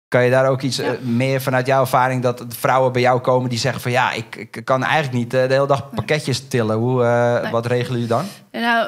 kan 0.09 0.25
je 0.25 0.31
daar 0.31 0.49
ook 0.49 0.63
iets 0.63 0.77
Ja. 0.77 0.85
eh, 0.85 0.99
meer 1.01 1.41
vanuit 1.41 1.67
jouw 1.67 1.81
ervaring 1.81 2.23
dat 2.23 2.45
vrouwen 2.49 2.93
bij 2.93 3.03
jou 3.03 3.21
komen 3.21 3.51
die 3.51 3.59
zeggen 3.59 3.81
van 3.81 3.91
ja, 3.91 4.13
ik, 4.13 4.37
ik 4.37 4.61
kan 4.65 4.85
eigenlijk 4.85 5.15
niet 5.15 5.35
eh, 5.35 5.49
de 5.49 5.53
hele 5.55 5.67
dag 5.67 5.91
pakketjes 5.91 6.49
tillen. 6.49 6.77
Hoe, 6.77 7.05
eh, 7.05 7.43
Nee. 7.43 7.53
Wat 7.53 7.67
regelen 7.67 7.93
jullie 8.01 8.07
dan? 8.15 8.25
Nou, 8.53 8.87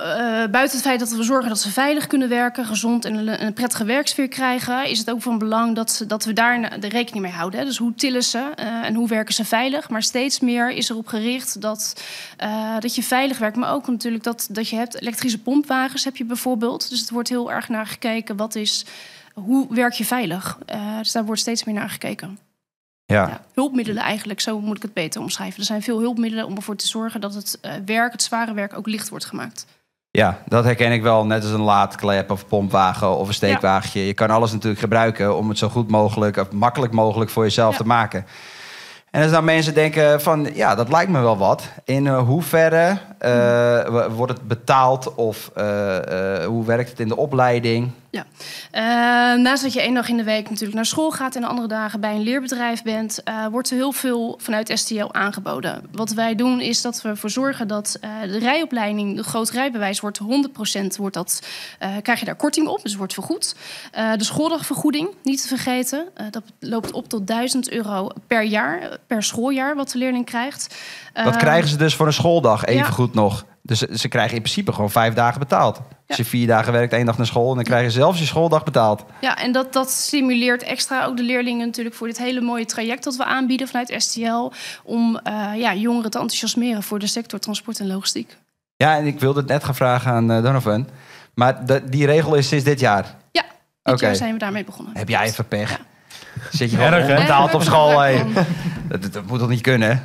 buiten 0.48 0.76
het 0.76 0.86
feit 0.86 1.00
dat 1.00 1.10
we 1.10 1.22
zorgen 1.22 1.48
dat 1.48 1.58
ze 1.58 1.70
veilig 1.72 2.06
kunnen 2.06 2.28
werken, 2.28 2.64
gezond 2.64 3.04
en 3.04 3.14
een, 3.14 3.44
een 3.44 3.52
prettige 3.52 3.84
werksfeer 3.84 4.28
krijgen, 4.28 4.90
is 4.90 4.98
het 4.98 5.10
ook 5.10 5.22
van 5.22 5.38
belang 5.38 5.74
dat, 5.76 5.90
ze, 5.90 6.06
dat 6.06 6.24
we 6.24 6.32
daar 6.32 6.80
de 6.80 6.88
rekening 6.88 7.24
mee 7.24 7.34
houden. 7.34 7.60
Hè. 7.60 7.66
Dus 7.66 7.76
hoe 7.78 7.94
tillen 7.94 8.22
ze 8.22 8.50
en 8.82 8.94
hoe 8.94 9.08
werken 9.08 9.34
ze 9.34 9.44
veilig? 9.44 9.88
Maar 9.90 10.02
steeds 10.02 10.40
meer 10.40 10.70
is 10.70 10.90
erop 10.90 11.06
gericht 11.06 11.60
dat, 11.60 12.02
dat 12.80 12.94
je 12.94 13.02
veilig 13.02 13.38
werkt. 13.38 13.56
Maar 13.56 13.72
ook 13.72 13.86
natuurlijk 13.88 14.24
dat, 14.24 14.48
dat 14.50 14.68
je 14.68 14.76
hebt 14.76 15.00
elektrische 15.00 15.38
pompwagens 15.38 16.04
heb 16.04 16.16
je 16.16 16.24
bijvoorbeeld. 16.24 16.90
Dus 16.90 17.00
het 17.00 17.10
wordt 17.10 17.28
heel 17.28 17.52
erg 17.52 17.68
naar 17.68 17.86
gekeken 17.86 18.36
wat 18.36 18.54
is, 18.54 18.84
hoe 19.34 19.66
werk 19.74 19.92
je 19.92 20.04
veilig? 20.04 20.58
Eh, 20.66 20.98
dus 20.98 21.12
daar 21.12 21.24
wordt 21.24 21.40
steeds 21.40 21.64
meer 21.64 21.74
naar 21.74 21.90
gekeken. 21.90 22.38
Ja. 23.04 23.28
Ja, 23.28 23.40
hulpmiddelen 23.54 24.02
eigenlijk, 24.02 24.40
zo 24.40 24.60
moet 24.60 24.76
ik 24.76 24.82
het 24.82 24.92
beter 24.94 25.20
omschrijven. 25.20 25.58
Er 25.60 25.66
zijn 25.66 25.82
veel 25.82 25.98
hulpmiddelen 26.00 26.46
om 26.46 26.56
ervoor 26.56 26.76
te 26.76 26.86
zorgen 26.86 27.20
dat 27.20 27.34
het 27.34 27.58
eh, 27.60 27.72
werk, 27.84 28.12
het 28.12 28.22
zware 28.22 28.54
werk, 28.54 28.76
ook 28.76 28.86
licht 28.86 29.08
wordt 29.08 29.24
gemaakt. 29.24 29.66
Ja, 30.10 30.38
dat 30.48 30.64
herken 30.64 30.92
ik 30.92 31.02
wel. 31.02 31.26
Net 31.26 31.42
als 31.42 31.52
een 31.52 31.60
laadklep 31.60 32.30
of 32.30 32.46
pompwagen 32.46 33.16
of 33.16 33.28
een 33.28 33.34
steekwagentje. 33.34 34.06
Je 34.06 34.14
kan 34.14 34.30
alles 34.30 34.52
natuurlijk 34.52 34.80
gebruiken 34.80 35.36
om 35.36 35.48
het 35.48 35.58
zo 35.58 35.68
goed 35.68 35.90
mogelijk 35.90 36.36
of 36.36 36.50
makkelijk 36.52 36.92
mogelijk 36.92 37.30
voor 37.30 37.42
jezelf 37.42 37.72
Ja. 37.72 37.78
te 37.78 37.86
maken. 37.86 38.26
En 39.10 39.22
als 39.22 39.30
dan 39.30 39.44
mensen 39.44 39.74
denken 39.74 40.20
van, 40.22 40.48
ja, 40.54 40.74
dat 40.74 40.88
lijkt 40.88 41.10
me 41.10 41.20
wel 41.20 41.36
wat. 41.38 41.68
In 41.84 42.06
eh, 42.06 42.18
hoeverre 42.26 42.96
w- 43.90 44.14
wordt 44.16 44.32
het 44.32 44.48
betaald 44.48 45.14
of 45.14 45.50
hoe 46.46 46.64
werkt 46.64 46.90
het 46.90 47.00
in 47.00 47.08
de 47.08 47.16
opleiding? 47.16 47.90
Eh, 48.10 48.82
naast 49.34 49.62
dat 49.62 49.72
je 49.72 49.80
één 49.80 49.94
dag 49.94 50.08
in 50.08 50.16
de 50.16 50.22
week 50.24 50.48
natuurlijk 50.48 50.74
naar 50.74 50.86
school 50.86 51.10
gaat 51.10 51.34
en 51.34 51.40
de 51.40 51.46
andere 51.46 51.68
dagen 51.68 52.00
bij 52.00 52.14
een 52.14 52.22
leerbedrijf 52.22 52.82
bent, 52.82 53.22
eh, 53.22 53.46
wordt 53.46 53.70
er 53.70 53.76
heel 53.76 53.92
veel 53.92 54.38
vanuit 54.42 54.70
STL 54.74 55.08
aangeboden. 55.12 55.82
Wat 55.92 56.10
wij 56.12 56.34
doen 56.34 56.60
is 56.60 56.82
dat 56.82 57.02
we 57.02 57.08
ervoor 57.08 57.30
zorgen 57.30 57.68
dat 57.68 57.96
eh, 58.00 58.10
de 58.22 58.38
rijopleiding, 58.38 59.16
de 59.16 59.22
groot 59.22 59.50
rijbewijs, 59.50 60.00
wordt 60.00 60.18
100% 60.18 60.96
wordt 60.96 61.14
dat, 61.14 61.42
krijg 62.02 62.18
je 62.20 62.24
daar 62.26 62.34
korting 62.34 62.66
op, 62.68 62.82
dus 62.82 62.94
wordt 62.96 63.14
vergoed. 63.14 63.54
De 64.16 64.24
schooldagvergoeding, 64.24 65.08
niet 65.22 65.42
te 65.42 65.48
vergeten, 65.48 66.08
dat 66.30 66.42
loopt 66.60 66.92
op 66.92 67.08
tot 67.08 67.26
1000 67.26 67.70
euro 67.70 68.08
per 68.26 68.42
jaar, 68.42 68.98
per 69.06 69.22
schooljaar 69.22 69.74
wat 69.76 69.90
de 69.90 69.98
leerling 69.98 70.24
krijgt. 70.24 70.74
Dat 71.12 71.36
krijgen 71.36 71.68
ze 71.68 71.76
dus 71.76 71.94
voor 71.94 72.06
een 72.06 72.12
schooldag 72.12 72.64
even 72.64 72.84
ja. 72.84 72.90
goed 72.90 73.14
nog. 73.14 73.44
Dus 73.62 73.78
ze- 73.78 73.98
ze 73.98 74.08
krijgen 74.08 74.36
in 74.36 74.42
principe 74.42 74.72
gewoon 74.72 74.90
vijf 74.90 75.14
dagen 75.14 75.38
betaald. 75.40 75.80
Als 76.10 76.18
je 76.18 76.24
vier 76.24 76.46
dagen 76.46 76.72
werkt, 76.72 76.92
één 76.92 77.06
dag 77.06 77.16
naar 77.16 77.26
school... 77.26 77.48
en 77.50 77.54
dan 77.54 77.64
krijg 77.64 77.84
je 77.84 77.90
zelfs 77.90 78.18
je 78.18 78.24
schooldag 78.24 78.64
betaald. 78.64 79.04
Ja, 79.20 79.36
en 79.38 79.52
dat, 79.52 79.72
dat 79.72 79.90
stimuleert 79.90 80.62
extra 80.62 81.04
ook 81.04 81.16
de 81.16 81.22
leerlingen 81.22 81.66
natuurlijk 81.66 81.96
voor 81.96 82.06
dit 82.06 82.18
hele 82.18 82.40
mooie 82.40 82.64
traject 82.64 83.04
dat 83.04 83.16
we 83.16 83.24
aanbieden 83.24 83.68
vanuit 83.68 83.94
STL. 83.98 84.50
Om 84.84 85.16
eh, 85.22 85.48
ja, 85.56 85.74
jongeren 85.74 86.10
te 86.10 86.18
enthousiasmeren 86.18 86.82
voor 86.82 86.98
de 86.98 87.06
sector 87.06 87.38
transport 87.38 87.80
en 87.80 87.86
logistiek. 87.86 88.36
Ja, 88.76 88.96
en 88.96 89.06
ik 89.06 89.20
wilde 89.20 89.40
het 89.40 89.48
net 89.48 89.64
gaan 89.64 89.74
vragen 89.74 90.12
aan 90.12 90.30
eh, 90.30 90.42
Donovan. 90.42 90.88
Maar 91.34 91.66
de- 91.66 91.82
die 91.88 92.06
regel 92.06 92.34
is 92.34 92.48
sinds 92.48 92.64
dit 92.64 92.80
jaar. 92.80 93.16
Ja, 93.32 93.42
dit 93.82 93.94
Oké. 93.94 94.04
jaar 94.06 94.16
zijn 94.16 94.32
we 94.32 94.38
daarmee 94.38 94.64
begonnen. 94.64 94.96
Heb 94.96 95.08
jij 95.08 95.24
even 95.24 95.48
pech? 95.48 95.70
Ja. 95.70 95.78
Zit 96.50 96.70
je 96.70 96.76
Erg, 96.78 97.06
hè? 97.06 97.14
onbetaald 97.14 97.54
op 97.54 97.62
school? 97.62 98.02
Dat 98.88 99.12
Dat, 99.12 99.26
moet 99.26 99.38
toch 99.38 99.48
niet 99.48 99.60
kunnen? 99.60 100.04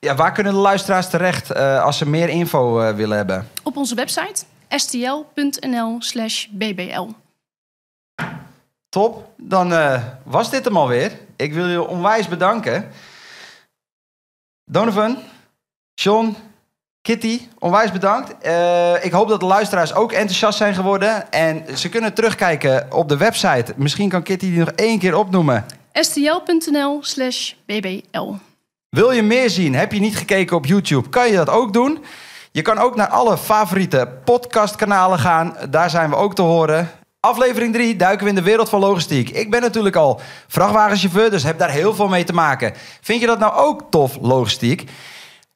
Ja, 0.00 0.14
waar 0.14 0.32
kunnen 0.32 0.52
de 0.52 0.58
luisteraars 0.58 1.08
terecht 1.10 1.50
eh, 1.50 1.82
als 1.82 1.98
ze 1.98 2.08
meer 2.08 2.28
info 2.28 2.94
willen 2.94 3.16
hebben? 3.16 3.48
Op 3.62 3.76
onze 3.76 3.94
website 3.94 4.42
stl.nl 4.78 5.96
slash 5.98 6.46
bbl. 6.50 7.06
Top, 8.88 9.32
dan 9.36 9.72
eh, 9.72 10.02
was 10.24 10.50
dit 10.50 10.64
hem 10.64 10.76
alweer. 10.76 11.18
Ik 11.36 11.52
wil 11.52 11.68
je 11.68 11.86
onwijs 11.86 12.28
bedanken. 12.28 12.90
Donovan, 14.64 15.18
John, 15.94 16.36
Kitty, 17.02 17.40
onwijs 17.58 17.92
bedankt. 17.92 18.38
Eh, 18.38 19.04
ik 19.04 19.12
hoop 19.12 19.28
dat 19.28 19.40
de 19.40 19.46
luisteraars 19.46 19.94
ook 19.94 20.12
enthousiast 20.12 20.58
zijn 20.58 20.74
geworden. 20.74 21.32
En 21.32 21.78
ze 21.78 21.88
kunnen 21.88 22.14
terugkijken 22.14 22.92
op 22.92 23.08
de 23.08 23.16
website. 23.16 23.74
Misschien 23.76 24.08
kan 24.08 24.22
Kitty 24.22 24.50
die 24.50 24.58
nog 24.58 24.68
één 24.68 24.98
keer 24.98 25.16
opnoemen. 25.16 25.66
stl.nl 25.92 26.98
slash 27.00 27.52
bbl. 27.66 28.32
Wil 28.88 29.10
je 29.10 29.22
meer 29.22 29.50
zien? 29.50 29.74
Heb 29.74 29.92
je 29.92 30.00
niet 30.00 30.16
gekeken 30.16 30.56
op 30.56 30.66
YouTube? 30.66 31.08
Kan 31.08 31.28
je 31.28 31.36
dat 31.36 31.48
ook 31.48 31.72
doen? 31.72 32.04
Je 32.52 32.62
kan 32.62 32.78
ook 32.78 32.96
naar 32.96 33.08
alle 33.08 33.38
favoriete 33.38 34.08
podcastkanalen 34.24 35.18
gaan. 35.18 35.56
Daar 35.70 35.90
zijn 35.90 36.10
we 36.10 36.16
ook 36.16 36.34
te 36.34 36.42
horen. 36.42 36.90
Aflevering 37.20 37.72
3 37.74 37.96
duiken 37.96 38.24
we 38.24 38.28
in 38.28 38.36
de 38.36 38.42
wereld 38.42 38.68
van 38.68 38.80
logistiek. 38.80 39.30
Ik 39.30 39.50
ben 39.50 39.60
natuurlijk 39.60 39.96
al 39.96 40.20
vrachtwagenchauffeur, 40.48 41.30
dus 41.30 41.42
heb 41.42 41.58
daar 41.58 41.70
heel 41.70 41.94
veel 41.94 42.08
mee 42.08 42.24
te 42.24 42.32
maken. 42.32 42.72
Vind 43.00 43.20
je 43.20 43.26
dat 43.26 43.38
nou 43.38 43.54
ook 43.54 43.82
tof, 43.90 44.18
logistiek? 44.20 44.90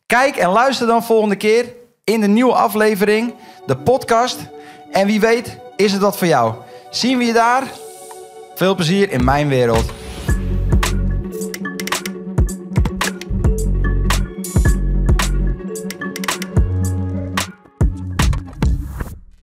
Kijk 0.06 0.36
en 0.36 0.48
luister 0.48 0.86
dan 0.86 1.04
volgende 1.04 1.36
keer 1.36 1.72
in 2.04 2.20
de 2.20 2.28
nieuwe 2.28 2.54
aflevering, 2.54 3.34
de 3.66 3.76
podcast. 3.76 4.38
En 4.92 5.06
wie 5.06 5.20
weet 5.20 5.58
is 5.76 5.92
het 5.92 6.00
wat 6.00 6.18
voor 6.18 6.26
jou. 6.26 6.54
Zien 6.90 7.18
we 7.18 7.24
je 7.24 7.32
daar? 7.32 7.62
Veel 8.54 8.74
plezier 8.74 9.10
in 9.10 9.24
mijn 9.24 9.48
wereld. 9.48 10.03